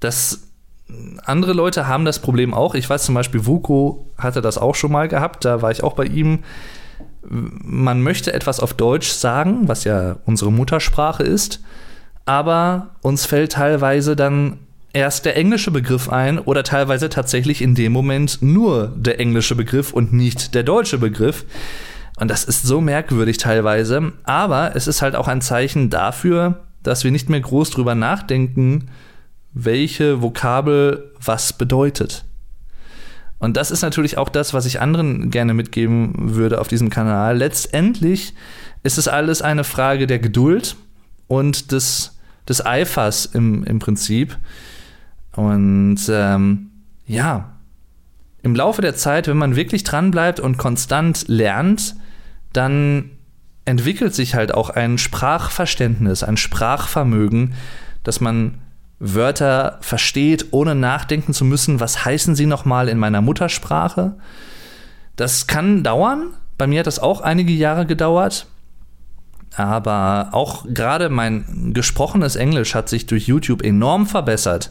dass 0.00 0.48
andere 1.24 1.52
Leute 1.52 1.86
haben 1.86 2.04
das 2.04 2.18
Problem 2.18 2.52
auch. 2.52 2.74
Ich 2.74 2.90
weiß 2.90 3.04
zum 3.04 3.14
Beispiel, 3.14 3.46
Vuko 3.46 4.10
hatte 4.18 4.42
das 4.42 4.58
auch 4.58 4.74
schon 4.74 4.90
mal 4.90 5.06
gehabt. 5.06 5.44
Da 5.44 5.62
war 5.62 5.70
ich 5.70 5.84
auch 5.84 5.92
bei 5.92 6.06
ihm. 6.06 6.40
Man 7.22 8.02
möchte 8.02 8.32
etwas 8.32 8.58
auf 8.58 8.74
Deutsch 8.74 9.10
sagen, 9.10 9.68
was 9.68 9.84
ja 9.84 10.16
unsere 10.26 10.50
Muttersprache 10.50 11.22
ist 11.22 11.60
aber 12.30 12.90
uns 13.02 13.26
fällt 13.26 13.50
teilweise 13.50 14.14
dann 14.14 14.58
erst 14.92 15.24
der 15.24 15.36
englische 15.36 15.72
Begriff 15.72 16.08
ein 16.08 16.38
oder 16.38 16.62
teilweise 16.62 17.08
tatsächlich 17.08 17.60
in 17.60 17.74
dem 17.74 17.90
Moment 17.90 18.40
nur 18.40 18.92
der 18.94 19.18
englische 19.18 19.56
Begriff 19.56 19.92
und 19.92 20.12
nicht 20.12 20.54
der 20.54 20.62
deutsche 20.62 20.98
Begriff. 20.98 21.44
Und 22.20 22.30
das 22.30 22.44
ist 22.44 22.62
so 22.62 22.80
merkwürdig 22.80 23.38
teilweise. 23.38 24.12
Aber 24.22 24.76
es 24.76 24.86
ist 24.86 25.02
halt 25.02 25.16
auch 25.16 25.26
ein 25.26 25.40
Zeichen 25.40 25.90
dafür, 25.90 26.60
dass 26.84 27.02
wir 27.02 27.10
nicht 27.10 27.28
mehr 27.28 27.40
groß 27.40 27.70
drüber 27.70 27.96
nachdenken, 27.96 28.90
welche 29.52 30.22
Vokabel 30.22 31.12
was 31.20 31.52
bedeutet. 31.52 32.24
Und 33.40 33.56
das 33.56 33.72
ist 33.72 33.82
natürlich 33.82 34.18
auch 34.18 34.28
das, 34.28 34.54
was 34.54 34.66
ich 34.66 34.80
anderen 34.80 35.32
gerne 35.32 35.52
mitgeben 35.52 36.36
würde 36.36 36.60
auf 36.60 36.68
diesem 36.68 36.90
Kanal. 36.90 37.38
Letztendlich 37.38 38.34
ist 38.84 38.98
es 38.98 39.08
alles 39.08 39.42
eine 39.42 39.64
Frage 39.64 40.06
der 40.06 40.20
Geduld 40.20 40.76
und 41.26 41.72
des, 41.72 42.19
des 42.50 42.64
Eifers 42.66 43.24
im, 43.24 43.64
im 43.64 43.78
Prinzip. 43.78 44.36
Und 45.32 46.00
ähm, 46.10 46.70
ja, 47.06 47.52
im 48.42 48.54
Laufe 48.54 48.82
der 48.82 48.94
Zeit, 48.94 49.28
wenn 49.28 49.38
man 49.38 49.56
wirklich 49.56 49.84
dranbleibt 49.84 50.40
und 50.40 50.58
konstant 50.58 51.28
lernt, 51.28 51.94
dann 52.52 53.10
entwickelt 53.64 54.14
sich 54.14 54.34
halt 54.34 54.52
auch 54.52 54.70
ein 54.70 54.98
Sprachverständnis, 54.98 56.24
ein 56.24 56.36
Sprachvermögen, 56.36 57.54
dass 58.02 58.20
man 58.20 58.58
Wörter 58.98 59.78
versteht, 59.80 60.46
ohne 60.50 60.74
nachdenken 60.74 61.32
zu 61.32 61.44
müssen, 61.44 61.80
was 61.80 62.04
heißen 62.04 62.34
sie 62.34 62.46
nochmal 62.46 62.88
in 62.88 62.98
meiner 62.98 63.22
Muttersprache. 63.22 64.16
Das 65.16 65.46
kann 65.46 65.82
dauern. 65.84 66.34
Bei 66.58 66.66
mir 66.66 66.80
hat 66.80 66.86
das 66.86 66.98
auch 66.98 67.20
einige 67.20 67.52
Jahre 67.52 67.86
gedauert. 67.86 68.46
Aber 69.56 70.28
auch 70.32 70.64
gerade 70.68 71.08
mein 71.08 71.72
gesprochenes 71.74 72.36
Englisch 72.36 72.74
hat 72.74 72.88
sich 72.88 73.06
durch 73.06 73.26
YouTube 73.26 73.62
enorm 73.62 74.06
verbessert. 74.06 74.70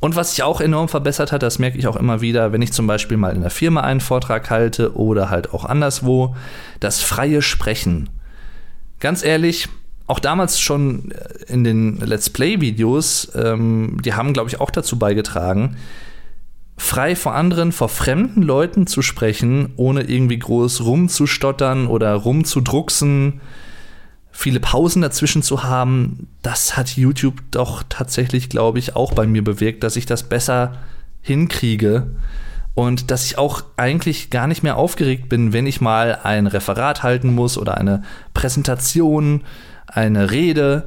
Und 0.00 0.14
was 0.14 0.30
sich 0.30 0.42
auch 0.42 0.60
enorm 0.60 0.88
verbessert 0.88 1.32
hat, 1.32 1.42
das 1.42 1.58
merke 1.58 1.78
ich 1.78 1.86
auch 1.86 1.96
immer 1.96 2.20
wieder, 2.20 2.52
wenn 2.52 2.62
ich 2.62 2.72
zum 2.72 2.86
Beispiel 2.86 3.16
mal 3.16 3.34
in 3.34 3.40
der 3.40 3.50
Firma 3.50 3.80
einen 3.80 4.00
Vortrag 4.00 4.50
halte 4.50 4.94
oder 4.94 5.30
halt 5.30 5.54
auch 5.54 5.64
anderswo, 5.64 6.36
das 6.80 7.00
freie 7.00 7.40
Sprechen. 7.40 8.10
Ganz 9.00 9.24
ehrlich, 9.24 9.68
auch 10.06 10.18
damals 10.18 10.60
schon 10.60 11.12
in 11.48 11.64
den 11.64 11.96
Let's 11.98 12.30
Play-Videos, 12.30 13.32
ähm, 13.34 13.98
die 14.04 14.14
haben, 14.14 14.32
glaube 14.32 14.48
ich, 14.48 14.60
auch 14.60 14.70
dazu 14.70 14.98
beigetragen, 14.98 15.76
frei 16.76 17.16
vor 17.16 17.34
anderen, 17.34 17.72
vor 17.72 17.88
fremden 17.88 18.42
Leuten 18.42 18.86
zu 18.86 19.02
sprechen, 19.02 19.72
ohne 19.76 20.02
irgendwie 20.02 20.38
groß 20.38 20.84
rumzustottern 20.84 21.86
oder 21.86 22.14
rumzudrucksen, 22.14 23.40
viele 24.36 24.60
Pausen 24.60 25.00
dazwischen 25.00 25.42
zu 25.42 25.62
haben. 25.62 26.28
Das 26.42 26.76
hat 26.76 26.90
YouTube 26.90 27.40
doch 27.50 27.82
tatsächlich, 27.88 28.50
glaube 28.50 28.78
ich, 28.78 28.94
auch 28.94 29.14
bei 29.14 29.26
mir 29.26 29.42
bewirkt, 29.42 29.82
dass 29.82 29.96
ich 29.96 30.04
das 30.04 30.24
besser 30.24 30.74
hinkriege 31.22 32.10
und 32.74 33.10
dass 33.10 33.24
ich 33.24 33.38
auch 33.38 33.64
eigentlich 33.78 34.28
gar 34.28 34.46
nicht 34.46 34.62
mehr 34.62 34.76
aufgeregt 34.76 35.30
bin, 35.30 35.54
wenn 35.54 35.66
ich 35.66 35.80
mal 35.80 36.18
ein 36.22 36.46
Referat 36.46 37.02
halten 37.02 37.34
muss 37.34 37.56
oder 37.56 37.78
eine 37.78 38.02
Präsentation 38.34 39.42
eine 39.86 40.30
Rede, 40.30 40.86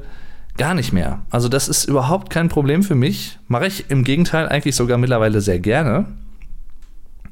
gar 0.56 0.74
nicht 0.74 0.92
mehr. 0.92 1.22
Also 1.30 1.48
das 1.48 1.68
ist 1.68 1.86
überhaupt 1.86 2.30
kein 2.30 2.48
Problem 2.48 2.84
für 2.84 2.94
mich. 2.94 3.38
Mache 3.48 3.66
ich 3.66 3.90
im 3.90 4.04
Gegenteil 4.04 4.48
eigentlich 4.48 4.76
sogar 4.76 4.96
mittlerweile 4.96 5.40
sehr 5.40 5.58
gerne. 5.58 6.06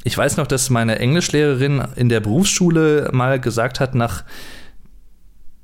Ich 0.03 0.19
weiß 0.19 0.37
noch, 0.37 0.49
dass 0.49 0.69
meine 0.69 0.99
Englischlehrerin 0.99 1.85
in 1.95 2.09
der 2.09 2.21
Berufsschule 2.21 3.11
mal 3.13 3.39
gesagt 3.39 3.79
hat, 3.79 3.95
nach 3.95 4.25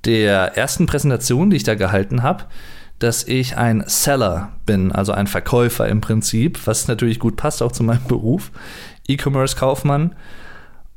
der 0.04 0.56
ersten 0.56 0.86
Präsentation, 0.86 1.50
die 1.50 1.56
ich 1.56 1.64
da 1.64 1.74
gehalten 1.74 2.22
habe, 2.22 2.44
dass 2.98 3.24
ich 3.24 3.56
ein 3.56 3.84
Seller 3.86 4.52
bin, 4.66 4.92
also 4.92 5.12
ein 5.12 5.26
Verkäufer 5.26 5.88
im 5.88 6.00
Prinzip, 6.00 6.66
was 6.66 6.88
natürlich 6.88 7.18
gut 7.18 7.36
passt 7.36 7.62
auch 7.62 7.72
zu 7.72 7.82
meinem 7.82 8.04
Beruf, 8.06 8.50
E-Commerce-Kaufmann. 9.08 10.14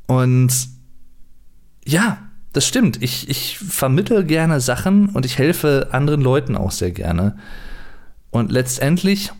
Und 0.06 0.52
ja, 1.84 2.18
das 2.52 2.66
stimmt. 2.66 3.02
Ich, 3.02 3.28
ich 3.28 3.58
vermittel 3.58 4.24
gerne 4.24 4.60
Sachen 4.60 5.10
und 5.10 5.26
ich 5.26 5.38
helfe 5.38 5.88
anderen 5.92 6.22
Leuten 6.22 6.56
auch 6.56 6.70
sehr 6.70 6.92
gerne. 6.92 7.36
Und 8.30 8.52
letztendlich 8.52 9.32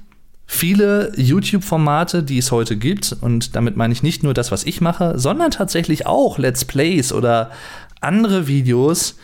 viele 0.47 1.13
YouTube-Formate, 1.17 2.23
die 2.23 2.39
es 2.39 2.51
heute 2.51 2.77
gibt, 2.77 3.17
und 3.21 3.55
damit 3.55 3.77
meine 3.77 3.93
ich 3.93 4.03
nicht 4.03 4.23
nur 4.23 4.35
das, 4.35 4.51
was 4.51 4.65
ich 4.65 4.81
mache, 4.81 5.19
sondern 5.19 5.51
tatsächlich 5.51 6.07
auch 6.07 6.39
Let's 6.39 6.65
Plays 6.65 7.13
oder 7.13 7.51
andere 8.01 8.47
Videos, 8.47 9.17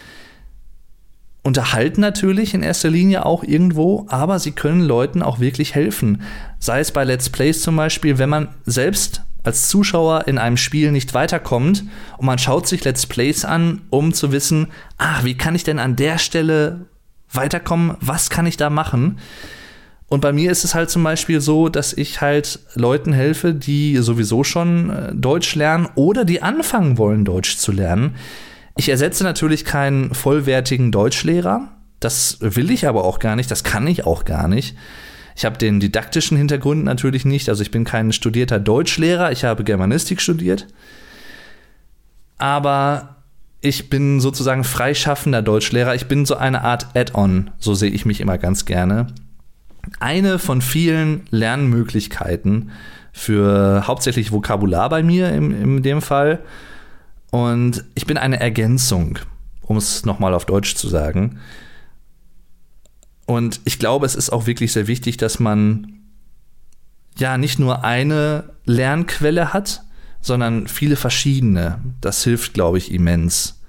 unterhalten 1.44 2.00
natürlich 2.00 2.54
in 2.54 2.62
erster 2.62 2.90
Linie 2.90 3.24
auch 3.24 3.44
irgendwo, 3.44 4.06
aber 4.08 4.40
sie 4.40 4.52
können 4.52 4.80
Leuten 4.80 5.22
auch 5.22 5.38
wirklich 5.38 5.74
helfen. 5.74 6.22
Sei 6.58 6.80
es 6.80 6.90
bei 6.90 7.04
Let's 7.04 7.30
Plays 7.30 7.60
zum 7.60 7.76
Beispiel, 7.76 8.18
wenn 8.18 8.30
man 8.30 8.48
selbst 8.64 9.22
als 9.44 9.68
Zuschauer 9.68 10.26
in 10.26 10.38
einem 10.38 10.56
Spiel 10.56 10.90
nicht 10.90 11.12
weiterkommt 11.12 11.84
und 12.16 12.26
man 12.26 12.38
schaut 12.38 12.66
sich 12.66 12.82
Let's 12.82 13.06
Plays 13.06 13.44
an, 13.44 13.82
um 13.90 14.14
zu 14.14 14.32
wissen, 14.32 14.68
ah, 14.96 15.20
wie 15.22 15.36
kann 15.36 15.54
ich 15.54 15.64
denn 15.64 15.78
an 15.78 15.96
der 15.96 16.18
Stelle 16.18 16.86
weiterkommen, 17.30 17.96
was 18.00 18.30
kann 18.30 18.46
ich 18.46 18.56
da 18.56 18.70
machen? 18.70 19.18
Und 20.08 20.20
bei 20.20 20.32
mir 20.32 20.50
ist 20.50 20.64
es 20.64 20.74
halt 20.74 20.90
zum 20.90 21.02
Beispiel 21.02 21.40
so, 21.40 21.68
dass 21.68 21.92
ich 21.92 22.20
halt 22.20 22.60
Leuten 22.74 23.12
helfe, 23.12 23.52
die 23.52 23.96
sowieso 23.98 24.44
schon 24.44 24.90
äh, 24.90 25.14
Deutsch 25.14 25.54
lernen 25.56 25.88
oder 25.94 26.24
die 26.24 26.40
anfangen 26.40 26.98
wollen, 26.98 27.24
Deutsch 27.24 27.56
zu 27.56 27.72
lernen. 27.72 28.14
Ich 28.76 28.88
ersetze 28.88 29.24
natürlich 29.24 29.64
keinen 29.64 30.14
vollwertigen 30.14 30.90
Deutschlehrer. 30.90 31.68
Das 32.00 32.38
will 32.40 32.70
ich 32.70 32.88
aber 32.88 33.04
auch 33.04 33.18
gar 33.18 33.36
nicht, 33.36 33.50
das 33.50 33.64
kann 33.64 33.86
ich 33.86 34.04
auch 34.04 34.24
gar 34.24 34.48
nicht. 34.48 34.76
Ich 35.36 35.44
habe 35.44 35.58
den 35.58 35.80
didaktischen 35.80 36.36
Hintergrund 36.36 36.84
natürlich 36.84 37.24
nicht. 37.24 37.48
Also 37.48 37.62
ich 37.62 37.70
bin 37.70 37.84
kein 37.84 38.12
studierter 38.12 38.60
Deutschlehrer, 38.60 39.32
ich 39.32 39.44
habe 39.44 39.64
Germanistik 39.64 40.20
studiert. 40.20 40.66
Aber 42.38 43.16
ich 43.60 43.88
bin 43.88 44.20
sozusagen 44.20 44.64
freischaffender 44.64 45.40
Deutschlehrer. 45.40 45.94
Ich 45.94 46.06
bin 46.06 46.26
so 46.26 46.36
eine 46.36 46.62
Art 46.62 46.94
Add-on, 46.94 47.50
so 47.58 47.74
sehe 47.74 47.90
ich 47.90 48.04
mich 48.04 48.20
immer 48.20 48.38
ganz 48.38 48.66
gerne. 48.66 49.06
Eine 50.00 50.38
von 50.38 50.60
vielen 50.60 51.22
Lernmöglichkeiten 51.30 52.70
für 53.12 53.86
hauptsächlich 53.86 54.32
Vokabular 54.32 54.88
bei 54.88 55.02
mir 55.02 55.30
in, 55.30 55.50
in 55.50 55.82
dem 55.82 56.02
Fall. 56.02 56.40
Und 57.34 57.84
ich 57.96 58.06
bin 58.06 58.16
eine 58.16 58.38
Ergänzung, 58.38 59.18
um 59.62 59.76
es 59.76 60.06
nochmal 60.06 60.34
auf 60.34 60.46
Deutsch 60.46 60.76
zu 60.76 60.88
sagen. 60.88 61.40
Und 63.26 63.60
ich 63.64 63.80
glaube, 63.80 64.06
es 64.06 64.14
ist 64.14 64.30
auch 64.30 64.46
wirklich 64.46 64.72
sehr 64.72 64.86
wichtig, 64.86 65.16
dass 65.16 65.40
man 65.40 65.98
ja 67.18 67.36
nicht 67.36 67.58
nur 67.58 67.82
eine 67.82 68.52
Lernquelle 68.66 69.52
hat, 69.52 69.82
sondern 70.20 70.68
viele 70.68 70.94
verschiedene. 70.94 71.80
Das 72.00 72.22
hilft, 72.22 72.54
glaube 72.54 72.78
ich, 72.78 72.92
immens. 72.92 73.60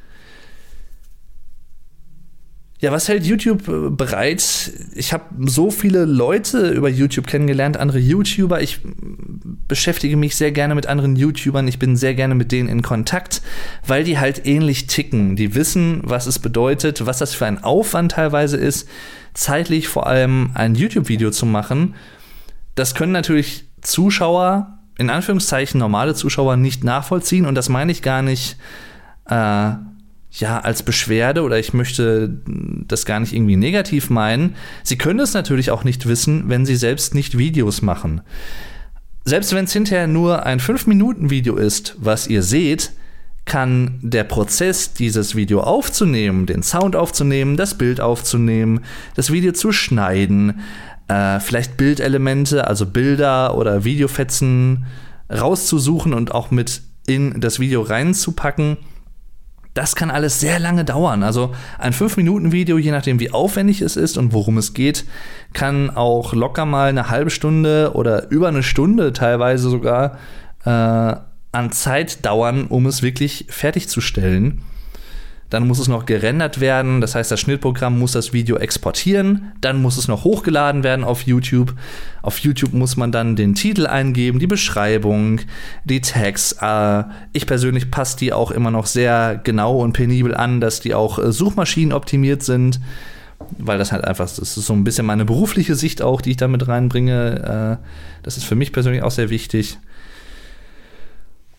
Ja, 2.85 2.91
was 2.91 3.09
hält 3.09 3.25
YouTube 3.25 3.67
äh, 3.67 3.89
bereit? 3.89 4.71
Ich 4.93 5.11
habe 5.11 5.23
so 5.49 5.71
viele 5.71 6.05
Leute 6.05 6.69
über 6.69 6.87
YouTube 6.87 7.25
kennengelernt, 7.25 7.77
andere 7.77 7.97
YouTuber. 7.97 8.61
Ich 8.61 8.81
beschäftige 9.67 10.15
mich 10.15 10.35
sehr 10.35 10.51
gerne 10.51 10.75
mit 10.75 10.85
anderen 10.85 11.15
YouTubern. 11.15 11.67
Ich 11.67 11.79
bin 11.79 11.95
sehr 11.95 12.13
gerne 12.13 12.35
mit 12.35 12.51
denen 12.51 12.69
in 12.69 12.83
Kontakt, 12.83 13.41
weil 13.87 14.03
die 14.03 14.19
halt 14.19 14.45
ähnlich 14.45 14.85
ticken. 14.85 15.35
Die 15.35 15.55
wissen, 15.55 16.01
was 16.03 16.27
es 16.27 16.37
bedeutet, 16.37 17.03
was 17.07 17.17
das 17.17 17.33
für 17.33 17.47
ein 17.47 17.63
Aufwand 17.63 18.11
teilweise 18.11 18.57
ist, 18.57 18.87
zeitlich 19.33 19.87
vor 19.87 20.05
allem 20.05 20.51
ein 20.53 20.75
YouTube-Video 20.75 21.31
zu 21.31 21.47
machen. 21.47 21.95
Das 22.75 22.93
können 22.93 23.13
natürlich 23.13 23.65
Zuschauer, 23.81 24.77
in 24.99 25.09
Anführungszeichen 25.09 25.79
normale 25.79 26.13
Zuschauer, 26.13 26.55
nicht 26.55 26.83
nachvollziehen. 26.83 27.47
Und 27.47 27.55
das 27.55 27.67
meine 27.67 27.91
ich 27.91 28.03
gar 28.03 28.21
nicht. 28.21 28.57
Äh, 29.27 29.71
ja, 30.37 30.59
als 30.59 30.83
Beschwerde 30.83 31.43
oder 31.43 31.59
ich 31.59 31.73
möchte 31.73 32.41
das 32.87 33.05
gar 33.05 33.19
nicht 33.19 33.33
irgendwie 33.33 33.55
negativ 33.55 34.09
meinen. 34.09 34.55
Sie 34.83 34.97
können 34.97 35.19
es 35.19 35.33
natürlich 35.33 35.71
auch 35.71 35.83
nicht 35.83 36.07
wissen, 36.07 36.49
wenn 36.49 36.65
Sie 36.65 36.75
selbst 36.75 37.15
nicht 37.15 37.37
Videos 37.37 37.81
machen. 37.81 38.21
Selbst 39.23 39.55
wenn 39.55 39.65
es 39.65 39.73
hinterher 39.73 40.07
nur 40.07 40.45
ein 40.45 40.59
5-Minuten-Video 40.59 41.55
ist, 41.55 41.95
was 41.97 42.27
ihr 42.27 42.43
seht, 42.43 42.91
kann 43.45 43.99
der 44.01 44.23
Prozess, 44.23 44.93
dieses 44.93 45.35
Video 45.35 45.61
aufzunehmen, 45.61 46.45
den 46.45 46.63
Sound 46.63 46.95
aufzunehmen, 46.95 47.57
das 47.57 47.77
Bild 47.77 48.01
aufzunehmen, 48.01 48.81
das 49.15 49.31
Video 49.31 49.51
zu 49.51 49.71
schneiden, 49.71 50.61
äh, 51.07 51.39
vielleicht 51.39 51.77
Bildelemente, 51.77 52.67
also 52.67 52.85
Bilder 52.87 53.55
oder 53.55 53.83
Videofetzen 53.83 54.85
rauszusuchen 55.31 56.13
und 56.13 56.31
auch 56.33 56.51
mit 56.51 56.81
in 57.07 57.39
das 57.39 57.59
Video 57.59 57.81
reinzupacken, 57.81 58.77
das 59.75 59.95
kann 59.95 60.09
alles 60.09 60.39
sehr 60.39 60.57
lange 60.57 60.85
dauern. 60.85 61.21
Also 61.21 61.53
ein 61.77 61.93
5-Minuten-Video, 61.93 62.77
je 62.77 62.91
nachdem 62.91 63.19
wie 63.19 63.31
aufwendig 63.31 63.81
es 63.81 63.97
ist 63.97 64.17
und 64.17 64.33
worum 64.33 64.57
es 64.57 64.73
geht, 64.73 65.05
kann 65.53 65.89
auch 65.89 66.33
locker 66.33 66.65
mal 66.65 66.89
eine 66.89 67.09
halbe 67.09 67.29
Stunde 67.29 67.91
oder 67.93 68.31
über 68.31 68.47
eine 68.47 68.63
Stunde 68.63 69.11
teilweise 69.11 69.69
sogar 69.69 70.17
äh, 70.63 70.69
an 70.69 71.71
Zeit 71.71 72.25
dauern, 72.25 72.67
um 72.67 72.85
es 72.85 73.03
wirklich 73.03 73.47
fertigzustellen. 73.49 74.61
Dann 75.49 75.67
muss 75.67 75.79
es 75.79 75.87
noch 75.87 76.05
gerendert 76.05 76.59
werden. 76.59 77.01
Das 77.01 77.15
heißt, 77.15 77.31
das 77.31 77.39
Schnittprogramm 77.39 77.99
muss 77.99 78.13
das 78.13 78.33
Video 78.33 78.57
exportieren. 78.57 79.51
Dann 79.61 79.81
muss 79.81 79.97
es 79.97 80.07
noch 80.07 80.23
hochgeladen 80.23 80.83
werden 80.83 81.05
auf 81.05 81.21
YouTube. 81.21 81.75
Auf 82.21 82.39
YouTube 82.39 82.73
muss 82.73 82.97
man 82.97 83.11
dann 83.11 83.35
den 83.35 83.53
Titel 83.53 83.85
eingeben, 83.85 84.39
die 84.39 84.47
Beschreibung, 84.47 85.41
die 85.83 86.01
Tags. 86.01 86.55
Äh, 86.59 87.03
ich 87.31 87.45
persönlich 87.45 87.91
passe 87.91 88.17
die 88.17 88.33
auch 88.33 88.51
immer 88.51 88.71
noch 88.71 88.87
sehr 88.87 89.39
genau 89.43 89.77
und 89.77 89.93
penibel 89.93 90.33
an, 90.33 90.61
dass 90.61 90.79
die 90.79 90.95
auch 90.95 91.19
äh, 91.19 91.31
Suchmaschinen 91.31 91.93
optimiert 91.93 92.41
sind. 92.41 92.79
Weil 93.57 93.77
das 93.77 93.91
halt 93.91 94.05
einfach, 94.05 94.25
das 94.25 94.39
ist 94.39 94.55
so 94.55 94.73
ein 94.73 94.83
bisschen 94.83 95.05
meine 95.05 95.25
berufliche 95.25 95.75
Sicht 95.75 96.01
auch, 96.01 96.21
die 96.21 96.31
ich 96.31 96.37
damit 96.37 96.67
reinbringe. 96.67 97.79
Äh, 97.79 97.85
das 98.23 98.37
ist 98.37 98.45
für 98.45 98.55
mich 98.55 98.73
persönlich 98.73 99.03
auch 99.03 99.11
sehr 99.11 99.29
wichtig. 99.29 99.77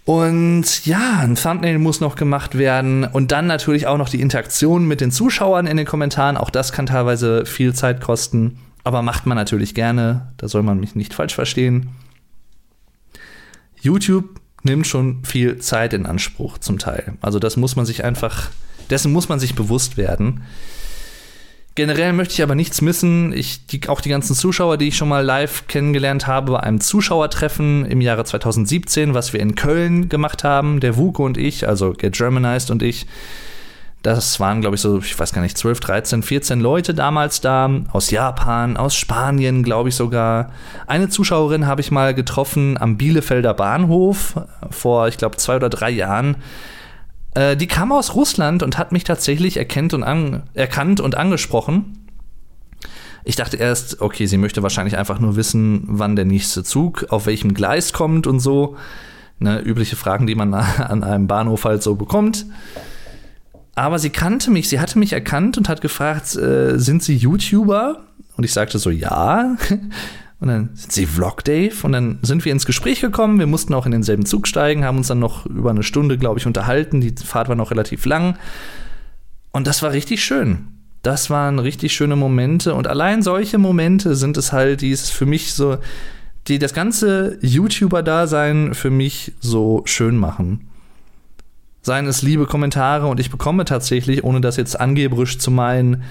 Und 0.06 0.86
ja, 0.86 1.18
ein 1.18 1.34
Thumbnail 1.34 1.80
muss 1.80 2.00
noch 2.00 2.14
gemacht 2.14 2.56
werden. 2.56 3.02
Und 3.02 3.32
dann 3.32 3.48
natürlich 3.48 3.88
auch 3.88 3.98
noch 3.98 4.08
die 4.08 4.20
Interaktion 4.20 4.86
mit 4.86 5.00
den 5.00 5.10
Zuschauern 5.10 5.66
in 5.66 5.76
den 5.76 5.84
Kommentaren. 5.84 6.36
Auch 6.36 6.50
das 6.50 6.70
kann 6.70 6.86
teilweise 6.86 7.44
viel 7.44 7.74
Zeit 7.74 8.00
kosten. 8.00 8.60
Aber 8.84 9.02
macht 9.02 9.26
man 9.26 9.36
natürlich 9.36 9.74
gerne. 9.74 10.32
Da 10.36 10.46
soll 10.46 10.62
man 10.62 10.78
mich 10.78 10.94
nicht 10.94 11.12
falsch 11.12 11.34
verstehen. 11.34 11.88
YouTube 13.80 14.40
nimmt 14.62 14.86
schon 14.86 15.24
viel 15.24 15.58
Zeit 15.58 15.92
in 15.92 16.06
Anspruch 16.06 16.58
zum 16.58 16.78
Teil. 16.78 17.14
Also 17.20 17.40
das 17.40 17.56
muss 17.56 17.74
man 17.74 17.84
sich 17.84 18.04
einfach, 18.04 18.50
dessen 18.90 19.12
muss 19.12 19.28
man 19.28 19.40
sich 19.40 19.56
bewusst 19.56 19.96
werden. 19.96 20.44
Generell 21.76 22.14
möchte 22.14 22.32
ich 22.32 22.42
aber 22.42 22.54
nichts 22.54 22.80
missen. 22.80 23.34
Ich, 23.34 23.66
die, 23.66 23.86
auch 23.88 24.00
die 24.00 24.08
ganzen 24.08 24.34
Zuschauer, 24.34 24.78
die 24.78 24.88
ich 24.88 24.96
schon 24.96 25.10
mal 25.10 25.22
live 25.22 25.66
kennengelernt 25.68 26.26
habe, 26.26 26.52
bei 26.52 26.60
einem 26.60 26.80
Zuschauertreffen 26.80 27.84
im 27.84 28.00
Jahre 28.00 28.24
2017, 28.24 29.12
was 29.12 29.34
wir 29.34 29.40
in 29.40 29.54
Köln 29.56 30.08
gemacht 30.08 30.42
haben, 30.42 30.80
der 30.80 30.96
Wuko 30.96 31.26
und 31.26 31.36
ich, 31.36 31.68
also 31.68 31.92
Get 31.92 32.16
Germanized 32.16 32.70
und 32.70 32.82
ich. 32.82 33.06
Das 34.00 34.40
waren, 34.40 34.62
glaube 34.62 34.76
ich, 34.76 34.80
so, 34.80 35.00
ich 35.00 35.18
weiß 35.18 35.34
gar 35.34 35.42
nicht, 35.42 35.58
12, 35.58 35.80
13, 35.80 36.22
14 36.22 36.60
Leute 36.60 36.94
damals 36.94 37.42
da, 37.42 37.68
aus 37.92 38.10
Japan, 38.10 38.78
aus 38.78 38.96
Spanien, 38.96 39.62
glaube 39.62 39.90
ich 39.90 39.96
sogar. 39.96 40.52
Eine 40.86 41.10
Zuschauerin 41.10 41.66
habe 41.66 41.82
ich 41.82 41.90
mal 41.90 42.14
getroffen 42.14 42.78
am 42.80 42.96
Bielefelder 42.96 43.52
Bahnhof 43.52 44.40
vor, 44.70 45.08
ich 45.08 45.18
glaube, 45.18 45.36
zwei 45.36 45.56
oder 45.56 45.68
drei 45.68 45.90
Jahren 45.90 46.36
äh, 47.36 47.56
die 47.56 47.66
kam 47.66 47.92
aus 47.92 48.14
Russland 48.14 48.62
und 48.62 48.78
hat 48.78 48.92
mich 48.92 49.04
tatsächlich 49.04 49.58
erkennt 49.58 49.92
und 49.92 50.02
an, 50.02 50.44
erkannt 50.54 51.00
und 51.00 51.16
angesprochen. 51.16 52.06
Ich 53.24 53.36
dachte 53.36 53.58
erst, 53.58 54.00
okay, 54.00 54.26
sie 54.26 54.38
möchte 54.38 54.62
wahrscheinlich 54.62 54.96
einfach 54.96 55.18
nur 55.18 55.36
wissen, 55.36 55.84
wann 55.86 56.16
der 56.16 56.24
nächste 56.24 56.64
Zug 56.64 57.06
auf 57.10 57.26
welchem 57.26 57.54
Gleis 57.54 57.92
kommt 57.92 58.26
und 58.26 58.40
so. 58.40 58.76
Ne, 59.38 59.60
übliche 59.60 59.96
Fragen, 59.96 60.26
die 60.26 60.34
man 60.34 60.54
an 60.54 61.04
einem 61.04 61.26
Bahnhof 61.26 61.64
halt 61.64 61.82
so 61.82 61.94
bekommt. 61.94 62.46
Aber 63.74 63.98
sie 63.98 64.10
kannte 64.10 64.50
mich, 64.50 64.70
sie 64.70 64.80
hatte 64.80 64.98
mich 64.98 65.12
erkannt 65.12 65.58
und 65.58 65.68
hat 65.68 65.82
gefragt, 65.82 66.34
äh, 66.36 66.78
sind 66.78 67.02
Sie 67.02 67.14
YouTuber? 67.14 68.00
Und 68.38 68.44
ich 68.44 68.52
sagte 68.54 68.78
so, 68.78 68.88
ja. 68.88 69.56
Und 70.38 70.48
dann 70.48 70.70
sind 70.74 70.92
sie 70.92 71.06
Vlog 71.06 71.44
Dave 71.44 71.74
und 71.82 71.92
dann 71.92 72.18
sind 72.22 72.44
wir 72.44 72.52
ins 72.52 72.66
Gespräch 72.66 73.00
gekommen. 73.00 73.38
Wir 73.38 73.46
mussten 73.46 73.72
auch 73.72 73.86
in 73.86 73.92
denselben 73.92 74.26
Zug 74.26 74.46
steigen, 74.46 74.84
haben 74.84 74.98
uns 74.98 75.08
dann 75.08 75.18
noch 75.18 75.46
über 75.46 75.70
eine 75.70 75.82
Stunde, 75.82 76.18
glaube 76.18 76.38
ich, 76.38 76.46
unterhalten. 76.46 77.00
Die 77.00 77.14
Fahrt 77.16 77.48
war 77.48 77.56
noch 77.56 77.70
relativ 77.70 78.04
lang. 78.04 78.36
Und 79.50 79.66
das 79.66 79.82
war 79.82 79.92
richtig 79.92 80.22
schön. 80.22 80.68
Das 81.02 81.30
waren 81.30 81.58
richtig 81.58 81.94
schöne 81.94 82.16
Momente. 82.16 82.74
Und 82.74 82.86
allein 82.86 83.22
solche 83.22 83.56
Momente 83.56 84.14
sind 84.14 84.36
es 84.36 84.52
halt, 84.52 84.82
die 84.82 84.92
es 84.92 85.08
für 85.08 85.24
mich 85.24 85.54
so, 85.54 85.78
die 86.48 86.58
das 86.58 86.74
ganze 86.74 87.38
YouTuber-Dasein 87.40 88.74
für 88.74 88.90
mich 88.90 89.32
so 89.40 89.82
schön 89.86 90.18
machen. 90.18 90.68
Seien 91.80 92.06
es 92.06 92.22
liebe 92.22 92.46
Kommentare 92.46 93.06
und 93.06 93.20
ich 93.20 93.30
bekomme 93.30 93.64
tatsächlich, 93.64 94.24
ohne 94.24 94.40
das 94.40 94.56
jetzt 94.56 94.78
angeberisch 94.78 95.38
zu 95.38 95.50
meinen, 95.50 96.02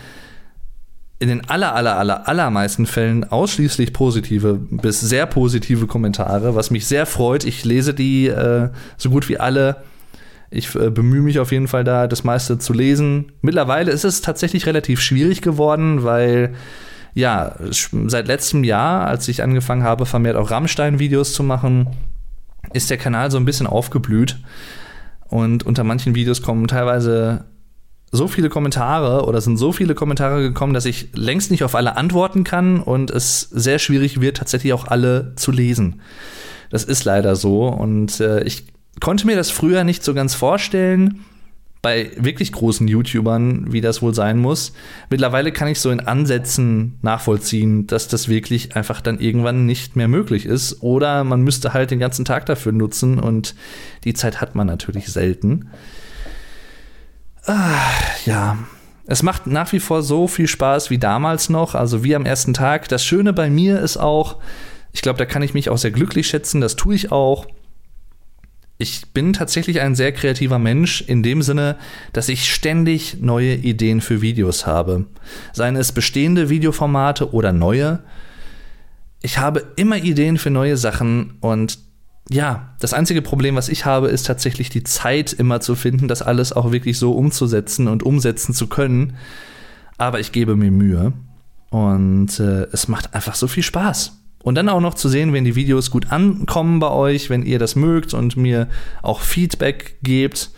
in 1.25 1.29
den 1.29 1.49
aller, 1.49 1.73
aller, 1.73 1.97
aller, 1.97 2.27
allermeisten 2.27 2.85
Fällen 2.85 3.23
ausschließlich 3.23 3.93
positive 3.93 4.59
bis 4.69 5.01
sehr 5.01 5.25
positive 5.25 5.87
Kommentare, 5.87 6.53
was 6.53 6.69
mich 6.69 6.85
sehr 6.85 7.07
freut. 7.07 7.45
Ich 7.45 7.65
lese 7.65 7.95
die 7.95 8.27
äh, 8.27 8.69
so 8.95 9.09
gut 9.09 9.27
wie 9.27 9.39
alle. 9.39 9.77
Ich 10.51 10.75
äh, 10.75 10.91
bemühe 10.91 11.23
mich 11.23 11.39
auf 11.39 11.51
jeden 11.51 11.67
Fall 11.67 11.83
da, 11.83 12.05
das 12.05 12.23
meiste 12.23 12.59
zu 12.59 12.73
lesen. 12.73 13.31
Mittlerweile 13.41 13.91
ist 13.91 14.03
es 14.03 14.21
tatsächlich 14.21 14.67
relativ 14.67 15.01
schwierig 15.01 15.41
geworden, 15.41 16.03
weil 16.03 16.53
ja, 17.15 17.55
seit 17.71 18.27
letztem 18.27 18.63
Jahr, 18.63 19.07
als 19.07 19.27
ich 19.27 19.41
angefangen 19.41 19.81
habe, 19.81 20.05
vermehrt 20.05 20.35
auch 20.35 20.51
Rammstein-Videos 20.51 21.33
zu 21.33 21.41
machen, 21.41 21.87
ist 22.73 22.91
der 22.91 22.97
Kanal 22.97 23.31
so 23.31 23.37
ein 23.37 23.45
bisschen 23.45 23.65
aufgeblüht. 23.65 24.37
Und 25.27 25.63
unter 25.63 25.83
manchen 25.83 26.13
Videos 26.13 26.43
kommen 26.43 26.67
teilweise 26.67 27.45
so 28.15 28.27
viele 28.27 28.49
Kommentare 28.49 29.25
oder 29.25 29.41
sind 29.41 29.57
so 29.57 29.71
viele 29.71 29.95
Kommentare 29.95 30.41
gekommen, 30.41 30.73
dass 30.73 30.85
ich 30.85 31.09
längst 31.13 31.51
nicht 31.51 31.63
auf 31.63 31.75
alle 31.75 31.97
antworten 31.97 32.43
kann 32.43 32.79
und 32.79 33.11
es 33.11 33.41
sehr 33.41 33.79
schwierig 33.79 34.21
wird, 34.21 34.37
tatsächlich 34.37 34.73
auch 34.73 34.87
alle 34.87 35.33
zu 35.35 35.51
lesen. 35.51 36.01
Das 36.69 36.83
ist 36.83 37.05
leider 37.05 37.35
so 37.35 37.67
und 37.67 38.19
äh, 38.19 38.43
ich 38.43 38.65
konnte 38.99 39.27
mir 39.27 39.35
das 39.35 39.51
früher 39.51 39.83
nicht 39.83 40.03
so 40.03 40.13
ganz 40.13 40.33
vorstellen 40.33 41.25
bei 41.85 42.09
wirklich 42.17 42.51
großen 42.51 42.87
YouTubern, 42.87 43.71
wie 43.71 43.79
das 43.79 44.01
wohl 44.01 44.15
sein 44.15 44.39
muss. 44.39 44.73
Mittlerweile 45.11 45.51
kann 45.51 45.67
ich 45.67 45.79
so 45.79 45.91
in 45.91 45.99
Ansätzen 45.99 46.97
nachvollziehen, 47.03 47.85
dass 47.85 48.07
das 48.07 48.27
wirklich 48.27 48.75
einfach 48.75 49.01
dann 49.01 49.19
irgendwann 49.19 49.67
nicht 49.67 49.95
mehr 49.95 50.07
möglich 50.07 50.47
ist 50.47 50.81
oder 50.81 51.23
man 51.23 51.43
müsste 51.43 51.73
halt 51.73 51.91
den 51.91 51.99
ganzen 51.99 52.25
Tag 52.25 52.47
dafür 52.47 52.71
nutzen 52.71 53.19
und 53.19 53.53
die 54.03 54.15
Zeit 54.15 54.41
hat 54.41 54.55
man 54.55 54.65
natürlich 54.65 55.09
selten. 55.09 55.69
Ah, 57.45 57.91
ja. 58.25 58.57
Es 59.07 59.21
macht 59.21 59.45
nach 59.45 59.71
wie 59.71 59.79
vor 59.79 60.01
so 60.01 60.27
viel 60.27 60.47
Spaß 60.47 60.89
wie 60.89 60.97
damals 60.97 61.49
noch, 61.49 61.75
also 61.75 62.03
wie 62.03 62.15
am 62.15 62.25
ersten 62.25 62.53
Tag. 62.53 62.87
Das 62.89 63.05
Schöne 63.05 63.33
bei 63.33 63.49
mir 63.49 63.79
ist 63.79 63.97
auch, 63.97 64.37
ich 64.93 65.01
glaube, 65.01 65.19
da 65.19 65.25
kann 65.25 65.43
ich 65.43 65.53
mich 65.53 65.69
auch 65.69 65.77
sehr 65.77 65.91
glücklich 65.91 66.27
schätzen, 66.27 66.59
das 66.59 66.75
tue 66.75 66.95
ich 66.95 67.11
auch. 67.11 67.45
Ich 68.77 69.13
bin 69.13 69.31
tatsächlich 69.31 69.79
ein 69.79 69.95
sehr 69.95 70.11
kreativer 70.11 70.59
Mensch 70.59 71.01
in 71.01 71.23
dem 71.23 71.41
Sinne, 71.41 71.77
dass 72.13 72.29
ich 72.29 72.51
ständig 72.53 73.21
neue 73.21 73.53
Ideen 73.53 74.01
für 74.01 74.21
Videos 74.21 74.65
habe. 74.65 75.05
Seien 75.53 75.77
es 75.77 75.91
bestehende 75.91 76.49
Videoformate 76.49 77.31
oder 77.31 77.53
neue. 77.53 77.99
Ich 79.21 79.37
habe 79.37 79.65
immer 79.77 79.97
Ideen 79.97 80.37
für 80.37 80.49
neue 80.49 80.77
Sachen 80.77 81.37
und 81.39 81.79
ja, 82.29 82.73
das 82.79 82.93
einzige 82.93 83.21
Problem, 83.21 83.55
was 83.55 83.69
ich 83.69 83.85
habe, 83.85 84.07
ist 84.07 84.25
tatsächlich 84.25 84.69
die 84.69 84.83
Zeit 84.83 85.31
immer 85.33 85.59
zu 85.59 85.75
finden, 85.75 86.07
das 86.07 86.21
alles 86.21 86.53
auch 86.53 86.71
wirklich 86.71 86.97
so 86.97 87.11
umzusetzen 87.13 87.87
und 87.87 88.03
umsetzen 88.03 88.53
zu 88.53 88.67
können. 88.67 89.15
Aber 89.97 90.19
ich 90.19 90.31
gebe 90.31 90.55
mir 90.55 90.71
Mühe 90.71 91.13
und 91.69 92.39
äh, 92.39 92.63
es 92.71 92.87
macht 92.87 93.13
einfach 93.13 93.35
so 93.35 93.47
viel 93.47 93.63
Spaß. 93.63 94.19
Und 94.39 94.55
dann 94.55 94.69
auch 94.69 94.81
noch 94.81 94.93
zu 94.93 95.09
sehen, 95.09 95.33
wenn 95.33 95.45
die 95.45 95.55
Videos 95.55 95.89
gut 95.89 96.11
ankommen 96.11 96.79
bei 96.79 96.89
euch, 96.89 97.29
wenn 97.29 97.43
ihr 97.43 97.57
das 97.57 97.75
mögt 97.75 98.13
und 98.13 98.37
mir 98.37 98.67
auch 99.01 99.21
Feedback 99.21 99.97
gebt, 100.03 100.51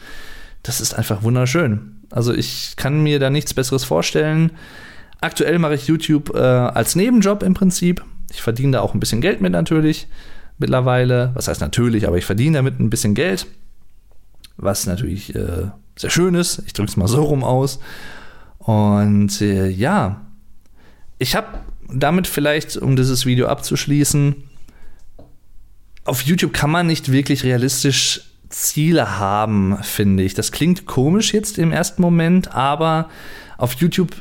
das 0.64 0.82
ist 0.82 0.94
einfach 0.94 1.24
wunderschön. 1.24 2.02
Also 2.10 2.34
ich 2.34 2.76
kann 2.76 3.04
mir 3.04 3.20
da 3.20 3.30
nichts 3.30 3.54
Besseres 3.54 3.84
vorstellen. 3.84 4.52
Aktuell 5.22 5.60
mache 5.60 5.76
ich 5.76 5.88
YouTube 5.88 6.34
äh, 6.34 6.40
als 6.40 6.96
Nebenjob 6.96 7.44
im 7.44 7.54
Prinzip. 7.54 8.04
Ich 8.32 8.42
verdiene 8.42 8.74
da 8.74 8.82
auch 8.82 8.94
ein 8.94 9.00
bisschen 9.00 9.22
Geld 9.22 9.42
mit 9.42 9.52
natürlich 9.52 10.08
mittlerweile. 10.58 11.32
Was 11.34 11.48
heißt 11.48 11.62
natürlich, 11.62 12.08
aber 12.08 12.18
ich 12.18 12.26
verdiene 12.26 12.58
damit 12.58 12.80
ein 12.80 12.90
bisschen 12.90 13.14
Geld. 13.14 13.48
Was 14.58 14.86
natürlich 14.86 15.36
äh, 15.36 15.70
sehr 15.96 16.10
schön 16.10 16.36
ist. 16.36 16.64
Ich 16.66 16.74
drücke 16.74 16.90
es 16.90 16.98
mal 16.98 17.08
so 17.08 17.24
rum 17.24 17.44
aus. 17.44 17.80
Und 18.58 19.42
äh, 19.42 19.68
ja, 19.68 20.22
ich 21.20 21.36
habe 21.36 21.48
damit 21.90 22.28
vielleicht, 22.28 22.78
um 22.78 22.96
dieses 22.96 23.26
Video 23.26 23.48
abzuschließen, 23.48 24.36
auf 26.06 26.22
YouTube 26.22 26.54
kann 26.54 26.72
man 26.72 26.88
nicht 26.88 27.12
wirklich 27.12 27.44
realistisch 27.44 28.22
Ziele 28.50 29.20
haben, 29.20 29.78
finde 29.82 30.24
ich. 30.24 30.34
Das 30.34 30.52
klingt 30.52 30.86
komisch 30.86 31.34
jetzt 31.34 31.58
im 31.58 31.72
ersten 31.72 32.02
Moment, 32.02 32.54
aber 32.54 33.10
auf 33.58 33.74
YouTube, 33.74 34.16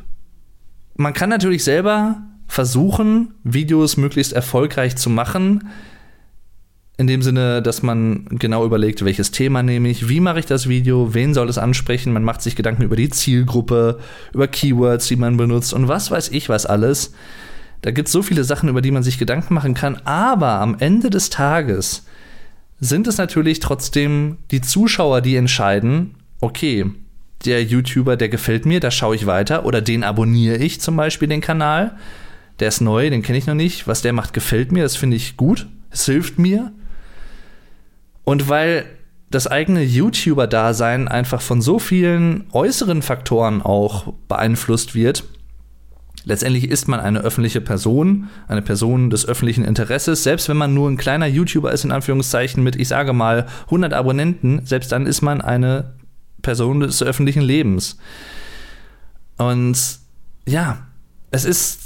man 0.97 1.13
kann 1.13 1.31
natürlich 1.31 1.63
selber 1.63 2.23
versuchen, 2.49 3.35
Videos 3.45 3.97
möglichst 3.97 4.33
erfolgreich 4.33 4.97
zu 4.97 5.11
machen 5.11 5.69
in 6.99 7.07
dem 7.07 7.21
Sinne, 7.21 7.61
dass 7.61 7.83
man 7.83 8.25
genau 8.31 8.65
überlegt, 8.65 9.05
welches 9.05 9.31
Thema 9.31 9.63
nehme 9.63 9.89
ich, 9.89 10.09
wie 10.09 10.21
mache 10.21 10.39
ich 10.39 10.47
das 10.47 10.69
Video, 10.69 11.13
wen 11.13 11.35
soll 11.35 11.49
es 11.49 11.59
ansprechen. 11.59 12.13
Man 12.13 12.25
macht 12.25 12.41
sich 12.41 12.57
Gedanken 12.57 12.83
über 12.83 12.97
die 12.97 13.11
Zielgruppe, 13.11 13.99
über 14.33 14.49
Keywords, 14.49 15.07
die 15.07 15.17
man 15.17 15.37
benutzt 15.37 15.75
und 15.75 15.89
was 15.89 16.11
weiß 16.11 16.31
ich 16.31 16.49
was 16.49 16.65
alles. 16.65 17.13
Da 17.83 17.91
gibt 17.91 18.09
es 18.09 18.13
so 18.13 18.23
viele 18.23 18.45
Sachen, 18.45 18.71
über 18.71 18.81
die 18.81 18.91
man 18.91 19.03
sich 19.03 19.19
Gedanken 19.19 19.53
machen 19.53 19.75
kann. 19.75 19.97
Aber 20.05 20.53
am 20.53 20.77
Ende 20.79 21.11
des 21.11 21.29
Tages 21.29 22.07
sind 22.81 23.07
es 23.07 23.19
natürlich 23.19 23.61
trotzdem 23.61 24.39
die 24.51 24.63
Zuschauer, 24.63 25.21
die 25.21 25.37
entscheiden, 25.37 26.15
okay, 26.41 26.87
der 27.45 27.63
YouTuber, 27.63 28.17
der 28.17 28.31
gefällt 28.31 28.65
mir, 28.65 28.81
da 28.81 28.91
schaue 28.91 29.15
ich 29.15 29.27
weiter 29.27 29.67
oder 29.67 29.83
den 29.83 30.03
abonniere 30.03 30.57
ich 30.57 30.81
zum 30.81 30.97
Beispiel 30.97 31.29
den 31.29 31.43
Kanal. 31.43 31.97
Der 32.59 32.69
ist 32.69 32.81
neu, 32.81 33.11
den 33.11 33.23
kenne 33.23 33.37
ich 33.37 33.47
noch 33.47 33.55
nicht. 33.55 33.87
Was 33.87 34.01
der 34.01 34.15
macht, 34.15 34.33
gefällt 34.33 34.73
mir, 34.73 34.83
das 34.83 34.97
finde 34.97 35.17
ich 35.17 35.37
gut. 35.37 35.67
Es 35.91 36.07
hilft 36.07 36.39
mir. 36.39 36.73
Und 38.27 38.49
weil 38.49 38.87
das 39.31 39.47
eigene 39.47 39.83
YouTuber-Dasein 39.83 41.07
einfach 41.07 41.41
von 41.41 41.63
so 41.63 41.79
vielen 41.79 42.47
äußeren 42.53 43.03
Faktoren 43.03 43.63
auch 43.63 44.13
beeinflusst 44.29 44.97
wird. 44.97 45.25
Letztendlich 46.25 46.69
ist 46.69 46.89
man 46.89 46.99
eine 46.99 47.21
öffentliche 47.21 47.61
Person, 47.61 48.29
eine 48.49 48.63
Person 48.63 49.11
des 49.11 49.27
öffentlichen 49.29 49.65
Interesses. 49.65 50.25
Selbst 50.25 50.49
wenn 50.49 50.57
man 50.57 50.75
nur 50.75 50.91
ein 50.91 50.97
kleiner 50.97 51.27
YouTuber 51.27 51.71
ist, 51.71 51.85
in 51.85 51.93
Anführungszeichen, 51.93 52.65
mit, 52.65 52.75
ich 52.75 52.89
sage 52.89 53.13
mal, 53.13 53.47
100 53.67 53.93
Abonnenten, 53.93 54.67
selbst 54.67 54.91
dann 54.91 55.07
ist 55.07 55.23
man 55.23 55.41
eine 55.41 55.95
Person 56.43 56.81
des 56.81 57.01
öffentlichen 57.01 57.43
Lebens. 57.43 57.97
Und 59.39 60.01
ja, 60.49 60.79
es 61.31 61.45
ist 61.45 61.86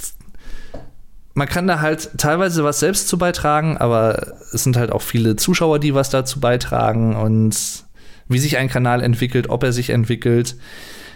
man 1.40 1.48
kann 1.48 1.66
da 1.66 1.80
halt 1.80 2.10
teilweise 2.18 2.64
was 2.64 2.80
selbst 2.80 3.08
zu 3.08 3.16
beitragen, 3.16 3.78
aber 3.78 4.34
es 4.52 4.62
sind 4.62 4.76
halt 4.76 4.92
auch 4.92 5.00
viele 5.00 5.36
Zuschauer, 5.36 5.78
die 5.78 5.94
was 5.94 6.10
dazu 6.10 6.38
beitragen 6.38 7.16
und 7.16 7.56
wie 8.28 8.38
sich 8.38 8.58
ein 8.58 8.68
Kanal 8.68 9.02
entwickelt, 9.02 9.48
ob 9.48 9.62
er 9.62 9.72
sich 9.72 9.88
entwickelt. 9.88 10.56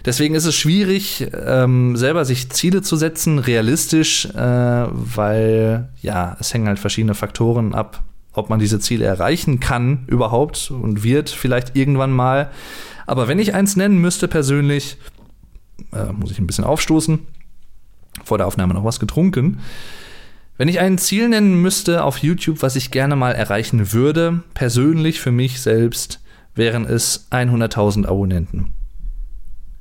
Deswegen 0.03 0.33
ist 0.33 0.45
es 0.45 0.55
schwierig, 0.55 1.27
ähm, 1.45 1.95
selber 1.95 2.25
sich 2.25 2.49
Ziele 2.49 2.81
zu 2.81 2.95
setzen, 2.95 3.37
realistisch, 3.37 4.25
äh, 4.25 4.87
weil 4.89 5.89
ja, 6.01 6.37
es 6.39 6.51
hängen 6.55 6.69
halt 6.69 6.79
verschiedene 6.79 7.13
Faktoren 7.13 7.75
ab, 7.75 8.01
ob 8.33 8.49
man 8.49 8.57
diese 8.57 8.79
Ziele 8.79 9.05
erreichen 9.05 9.59
kann 9.59 10.05
überhaupt 10.07 10.71
und 10.71 11.03
wird 11.03 11.29
vielleicht 11.29 11.75
irgendwann 11.75 12.11
mal. 12.11 12.49
Aber 13.05 13.27
wenn 13.27 13.37
ich 13.37 13.53
eins 13.53 13.75
nennen 13.75 14.01
müsste 14.01 14.27
persönlich, 14.27 14.97
äh, 15.93 16.11
muss 16.13 16.31
ich 16.31 16.39
ein 16.39 16.47
bisschen 16.47 16.65
aufstoßen. 16.65 17.19
Vor 18.23 18.39
der 18.39 18.47
Aufnahme 18.47 18.73
noch 18.73 18.83
was 18.83 18.99
getrunken. 18.99 19.59
Wenn 20.57 20.69
ich 20.69 20.79
ein 20.79 20.97
Ziel 20.97 21.27
nennen 21.27 21.61
müsste 21.61 22.03
auf 22.03 22.19
YouTube, 22.19 22.61
was 22.61 22.77
ich 22.77 22.91
gerne 22.91 23.17
mal 23.17 23.33
erreichen 23.33 23.91
würde, 23.91 24.41
persönlich 24.53 25.19
für 25.19 25.31
mich 25.31 25.59
selbst, 25.59 26.21
wären 26.55 26.85
es 26.85 27.27
100.000 27.31 28.05
Abonnenten. 28.05 28.71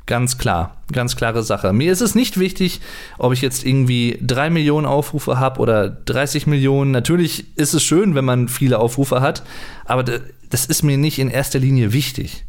Ganz 0.07 0.37
klar, 0.37 0.83
ganz 0.93 1.17
klare 1.17 1.45
Sache. 1.45 1.73
Mir 1.73 1.93
ist 1.93 2.03
es 2.03 2.17
nicht 2.17 2.39
wichtig, 2.39 2.81
ob 3.19 3.33
ich 3.33 3.41
jetzt 3.41 3.65
irgendwie 3.65 4.19
3 4.21 4.51
Millionen 4.51 4.85
Aufrufe 4.85 5.39
habe 5.39 5.61
oder 5.61 5.89
30 5.89 6.47
Millionen. 6.47 6.91
Natürlich 6.91 7.57
ist 7.57 7.73
es 7.73 7.85
schön, 7.85 8.17
wenn 8.17 8.25
man 8.25 8.49
viele 8.49 8.81
Aufrufe 8.81 9.21
hat, 9.21 9.45
aber 9.85 10.03
das 10.03 10.67
ist 10.67 10.83
mir 10.83 10.99
nicht 10.99 11.21
in 11.21 11.31
erster 11.31 11.61
Linie 11.61 11.93
wichtig. 11.93 12.45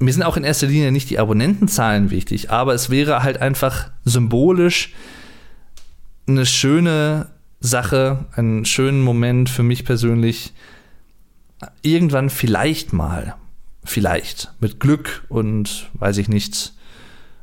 Mir 0.00 0.12
sind 0.12 0.22
auch 0.22 0.36
in 0.36 0.44
erster 0.44 0.66
Linie 0.66 0.92
nicht 0.92 1.10
die 1.10 1.18
Abonnentenzahlen 1.18 2.10
wichtig, 2.10 2.50
aber 2.50 2.72
es 2.72 2.88
wäre 2.88 3.22
halt 3.22 3.40
einfach 3.40 3.90
symbolisch, 4.04 4.94
eine 6.28 6.46
schöne 6.46 7.28
Sache, 7.60 8.26
einen 8.34 8.64
schönen 8.64 9.02
Moment 9.02 9.48
für 9.48 9.62
mich 9.62 9.84
persönlich. 9.84 10.52
Irgendwann 11.82 12.30
vielleicht 12.30 12.92
mal, 12.92 13.34
vielleicht 13.84 14.52
mit 14.60 14.78
Glück 14.78 15.24
und 15.28 15.90
weiß 15.94 16.18
ich 16.18 16.28
nicht, 16.28 16.72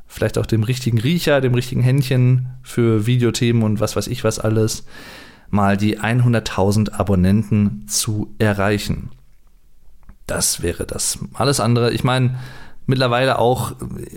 vielleicht 0.06 0.38
auch 0.38 0.46
dem 0.46 0.62
richtigen 0.62 0.98
Riecher, 0.98 1.40
dem 1.40 1.54
richtigen 1.54 1.82
Händchen 1.82 2.48
für 2.62 3.06
Videothemen 3.06 3.62
und 3.62 3.80
was 3.80 3.96
weiß 3.96 4.06
ich 4.06 4.24
was 4.24 4.38
alles, 4.38 4.84
mal 5.50 5.76
die 5.76 5.98
100.000 6.00 6.92
Abonnenten 6.92 7.86
zu 7.88 8.34
erreichen. 8.38 9.10
Das 10.26 10.62
wäre 10.62 10.86
das. 10.86 11.18
Alles 11.34 11.60
andere, 11.60 11.92
ich 11.92 12.02
meine, 12.02 12.38
mittlerweile 12.86 13.38
auch, 13.38 13.74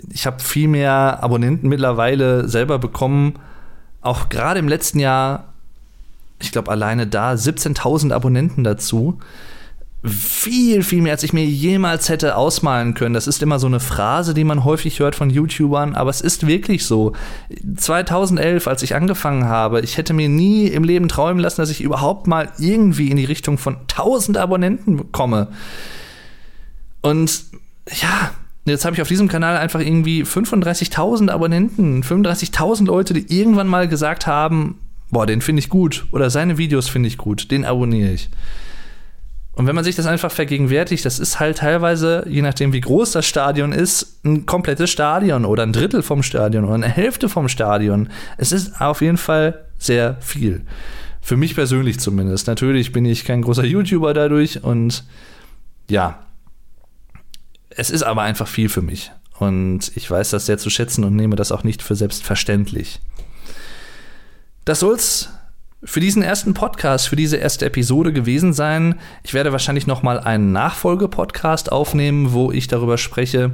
ich 0.08 0.26
habe 0.26 0.40
viel 0.40 0.68
mehr 0.68 1.22
Abonnenten 1.22 1.68
mittlerweile 1.68 2.48
selber 2.48 2.78
bekommen, 2.78 3.34
auch 4.02 4.28
gerade 4.28 4.60
im 4.60 4.68
letzten 4.68 4.98
Jahr, 4.98 5.52
ich 6.40 6.52
glaube 6.52 6.70
alleine 6.70 7.06
da 7.06 7.32
17.000 7.32 8.12
Abonnenten 8.12 8.64
dazu. 8.64 9.18
Viel, 10.02 10.82
viel 10.82 11.02
mehr, 11.02 11.12
als 11.12 11.22
ich 11.24 11.34
mir 11.34 11.44
jemals 11.44 12.08
hätte 12.08 12.34
ausmalen 12.34 12.94
können. 12.94 13.12
Das 13.12 13.26
ist 13.26 13.42
immer 13.42 13.58
so 13.58 13.66
eine 13.66 13.80
Phrase, 13.80 14.32
die 14.32 14.44
man 14.44 14.64
häufig 14.64 14.98
hört 14.98 15.14
von 15.14 15.28
YouTubern, 15.28 15.94
aber 15.94 16.08
es 16.08 16.22
ist 16.22 16.46
wirklich 16.46 16.86
so. 16.86 17.12
2011, 17.76 18.66
als 18.66 18.82
ich 18.82 18.94
angefangen 18.94 19.44
habe, 19.44 19.82
ich 19.82 19.98
hätte 19.98 20.14
mir 20.14 20.30
nie 20.30 20.68
im 20.68 20.84
Leben 20.84 21.08
träumen 21.08 21.40
lassen, 21.40 21.60
dass 21.60 21.68
ich 21.68 21.82
überhaupt 21.82 22.26
mal 22.26 22.50
irgendwie 22.56 23.10
in 23.10 23.18
die 23.18 23.26
Richtung 23.26 23.58
von 23.58 23.76
1000 23.76 24.38
Abonnenten 24.38 25.12
komme. 25.12 25.48
Und 27.02 27.44
ja, 28.00 28.30
Jetzt 28.64 28.84
habe 28.84 28.94
ich 28.94 29.02
auf 29.02 29.08
diesem 29.08 29.28
Kanal 29.28 29.56
einfach 29.56 29.80
irgendwie 29.80 30.22
35.000 30.22 31.30
Abonnenten, 31.30 32.02
35.000 32.02 32.86
Leute, 32.86 33.14
die 33.14 33.38
irgendwann 33.38 33.66
mal 33.66 33.88
gesagt 33.88 34.26
haben, 34.26 34.78
boah, 35.10 35.26
den 35.26 35.40
finde 35.40 35.60
ich 35.60 35.68
gut 35.68 36.06
oder 36.12 36.30
seine 36.30 36.58
Videos 36.58 36.88
finde 36.88 37.08
ich 37.08 37.16
gut, 37.16 37.50
den 37.50 37.64
abonniere 37.64 38.12
ich. 38.12 38.30
Und 39.52 39.66
wenn 39.66 39.74
man 39.74 39.84
sich 39.84 39.96
das 39.96 40.06
einfach 40.06 40.30
vergegenwärtigt, 40.30 41.04
das 41.04 41.18
ist 41.18 41.40
halt 41.40 41.58
teilweise, 41.58 42.24
je 42.28 42.40
nachdem 42.40 42.72
wie 42.72 42.80
groß 42.80 43.12
das 43.12 43.26
Stadion 43.26 43.72
ist, 43.72 44.24
ein 44.24 44.46
komplettes 44.46 44.90
Stadion 44.90 45.44
oder 45.44 45.64
ein 45.64 45.72
Drittel 45.72 46.02
vom 46.02 46.22
Stadion 46.22 46.64
oder 46.64 46.74
eine 46.74 46.88
Hälfte 46.88 47.28
vom 47.28 47.48
Stadion. 47.48 48.08
Es 48.38 48.52
ist 48.52 48.80
auf 48.80 49.02
jeden 49.02 49.18
Fall 49.18 49.66
sehr 49.76 50.16
viel. 50.20 50.62
Für 51.20 51.36
mich 51.36 51.54
persönlich 51.54 51.98
zumindest. 51.98 52.46
Natürlich 52.46 52.92
bin 52.92 53.04
ich 53.04 53.24
kein 53.24 53.42
großer 53.42 53.64
YouTuber 53.64 54.14
dadurch 54.14 54.62
und 54.62 55.04
ja, 55.90 56.20
es 57.70 57.90
ist 57.90 58.02
aber 58.02 58.22
einfach 58.22 58.48
viel 58.48 58.68
für 58.68 58.82
mich. 58.82 59.12
Und 59.38 59.92
ich 59.94 60.10
weiß 60.10 60.30
das 60.30 60.46
sehr 60.46 60.58
zu 60.58 60.68
schätzen 60.68 61.04
und 61.04 61.16
nehme 61.16 61.36
das 61.36 61.50
auch 61.50 61.64
nicht 61.64 61.82
für 61.82 61.96
selbstverständlich. 61.96 63.00
Das 64.64 64.80
soll's 64.80 65.30
für 65.82 66.00
diesen 66.00 66.22
ersten 66.22 66.52
Podcast, 66.52 67.08
für 67.08 67.16
diese 67.16 67.38
erste 67.38 67.64
Episode 67.64 68.12
gewesen 68.12 68.52
sein. 68.52 68.96
Ich 69.22 69.32
werde 69.32 69.52
wahrscheinlich 69.52 69.86
noch 69.86 70.02
mal 70.02 70.20
einen 70.20 70.52
Nachfolge-Podcast 70.52 71.72
aufnehmen, 71.72 72.32
wo 72.32 72.52
ich 72.52 72.68
darüber 72.68 72.98
spreche 72.98 73.52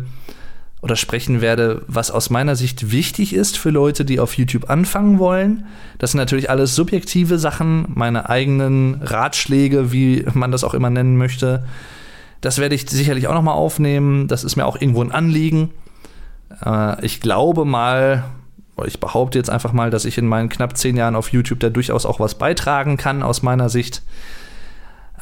oder 0.83 0.97
sprechen 0.97 1.41
werde, 1.41 1.83
was 1.87 2.11
aus 2.11 2.31
meiner 2.31 2.57
Sicht 2.57 2.91
wichtig 2.91 3.33
ist 3.33 3.57
für 3.57 3.71
Leute, 3.71 4.05
die 4.05 4.19
auf 4.19 4.37
YouTube 4.37 4.69
anfangen 4.69 5.19
wollen. 5.19 5.67
Das 5.99 6.13
sind 6.13 6.19
natürlich 6.19 6.51
alles 6.51 6.75
subjektive 6.75 7.39
Sachen, 7.39 7.87
meine 7.95 8.29
eigenen 8.29 9.01
Ratschläge, 9.03 9.93
wie 9.93 10.25
man 10.35 10.51
das 10.51 10.65
auch 10.65 10.75
immer 10.75 10.91
nennen 10.91 11.17
möchte. 11.17 11.65
Das 12.41 12.59
werde 12.59 12.75
ich 12.75 12.89
sicherlich 12.89 13.29
auch 13.29 13.35
noch 13.35 13.43
mal 13.43 13.53
aufnehmen. 13.53 14.29
Das 14.29 14.45
ist 14.45 14.57
mir 14.57 14.67
auch 14.67 14.81
irgendwo 14.81 15.03
ein 15.03 15.13
Anliegen. 15.13 15.71
Äh, 16.65 17.05
ich 17.05 17.21
glaube 17.21 17.65
mal, 17.65 18.25
ich 18.85 19.01
behaupte 19.01 19.39
jetzt 19.39 19.51
einfach 19.51 19.73
mal, 19.73 19.91
dass 19.91 20.05
ich 20.05 20.19
in 20.19 20.27
meinen 20.27 20.49
knapp 20.49 20.77
zehn 20.77 20.97
Jahren 20.97 21.17
auf 21.17 21.33
YouTube 21.33 21.61
da 21.61 21.71
durchaus 21.71 22.05
auch 22.05 22.21
was 22.21 22.37
beitragen 22.37 22.97
kann, 22.97 23.23
aus 23.23 23.43
meiner 23.43 23.69
Sicht. 23.69 24.03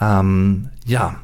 Ähm, 0.00 0.70
ja. 0.86 1.16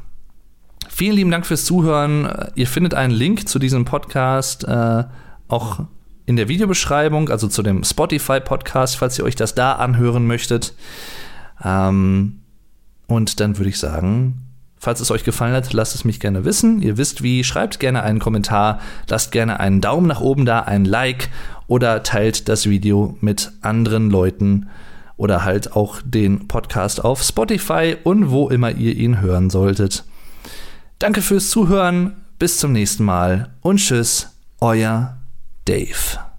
Vielen 0.88 1.16
lieben 1.16 1.30
Dank 1.30 1.46
fürs 1.46 1.64
Zuhören. 1.64 2.50
Ihr 2.54 2.66
findet 2.66 2.94
einen 2.94 3.12
Link 3.12 3.48
zu 3.48 3.58
diesem 3.58 3.84
Podcast 3.84 4.64
äh, 4.64 5.04
auch 5.48 5.80
in 6.26 6.36
der 6.36 6.48
Videobeschreibung, 6.48 7.28
also 7.28 7.48
zu 7.48 7.62
dem 7.62 7.82
Spotify-Podcast, 7.82 8.96
falls 8.96 9.18
ihr 9.18 9.24
euch 9.24 9.34
das 9.34 9.54
da 9.54 9.72
anhören 9.72 10.26
möchtet. 10.26 10.74
Ähm, 11.64 12.40
und 13.06 13.40
dann 13.40 13.58
würde 13.58 13.70
ich 13.70 13.78
sagen, 13.78 14.49
Falls 14.82 15.00
es 15.00 15.10
euch 15.10 15.24
gefallen 15.24 15.52
hat, 15.52 15.74
lasst 15.74 15.94
es 15.94 16.06
mich 16.06 16.20
gerne 16.20 16.46
wissen. 16.46 16.80
Ihr 16.80 16.96
wisst 16.96 17.22
wie, 17.22 17.44
schreibt 17.44 17.80
gerne 17.80 18.02
einen 18.02 18.18
Kommentar, 18.18 18.80
lasst 19.08 19.30
gerne 19.30 19.60
einen 19.60 19.82
Daumen 19.82 20.06
nach 20.06 20.22
oben 20.22 20.46
da, 20.46 20.60
ein 20.60 20.86
Like 20.86 21.28
oder 21.66 22.02
teilt 22.02 22.48
das 22.48 22.64
Video 22.64 23.14
mit 23.20 23.52
anderen 23.60 24.08
Leuten 24.08 24.70
oder 25.18 25.44
halt 25.44 25.76
auch 25.76 26.00
den 26.02 26.48
Podcast 26.48 27.04
auf 27.04 27.22
Spotify 27.22 27.94
und 28.04 28.30
wo 28.30 28.48
immer 28.48 28.70
ihr 28.70 28.96
ihn 28.96 29.20
hören 29.20 29.50
solltet. 29.50 30.04
Danke 30.98 31.20
fürs 31.20 31.50
Zuhören, 31.50 32.16
bis 32.38 32.56
zum 32.56 32.72
nächsten 32.72 33.04
Mal 33.04 33.50
und 33.60 33.76
tschüss, 33.76 34.34
euer 34.60 35.18
Dave. 35.66 36.29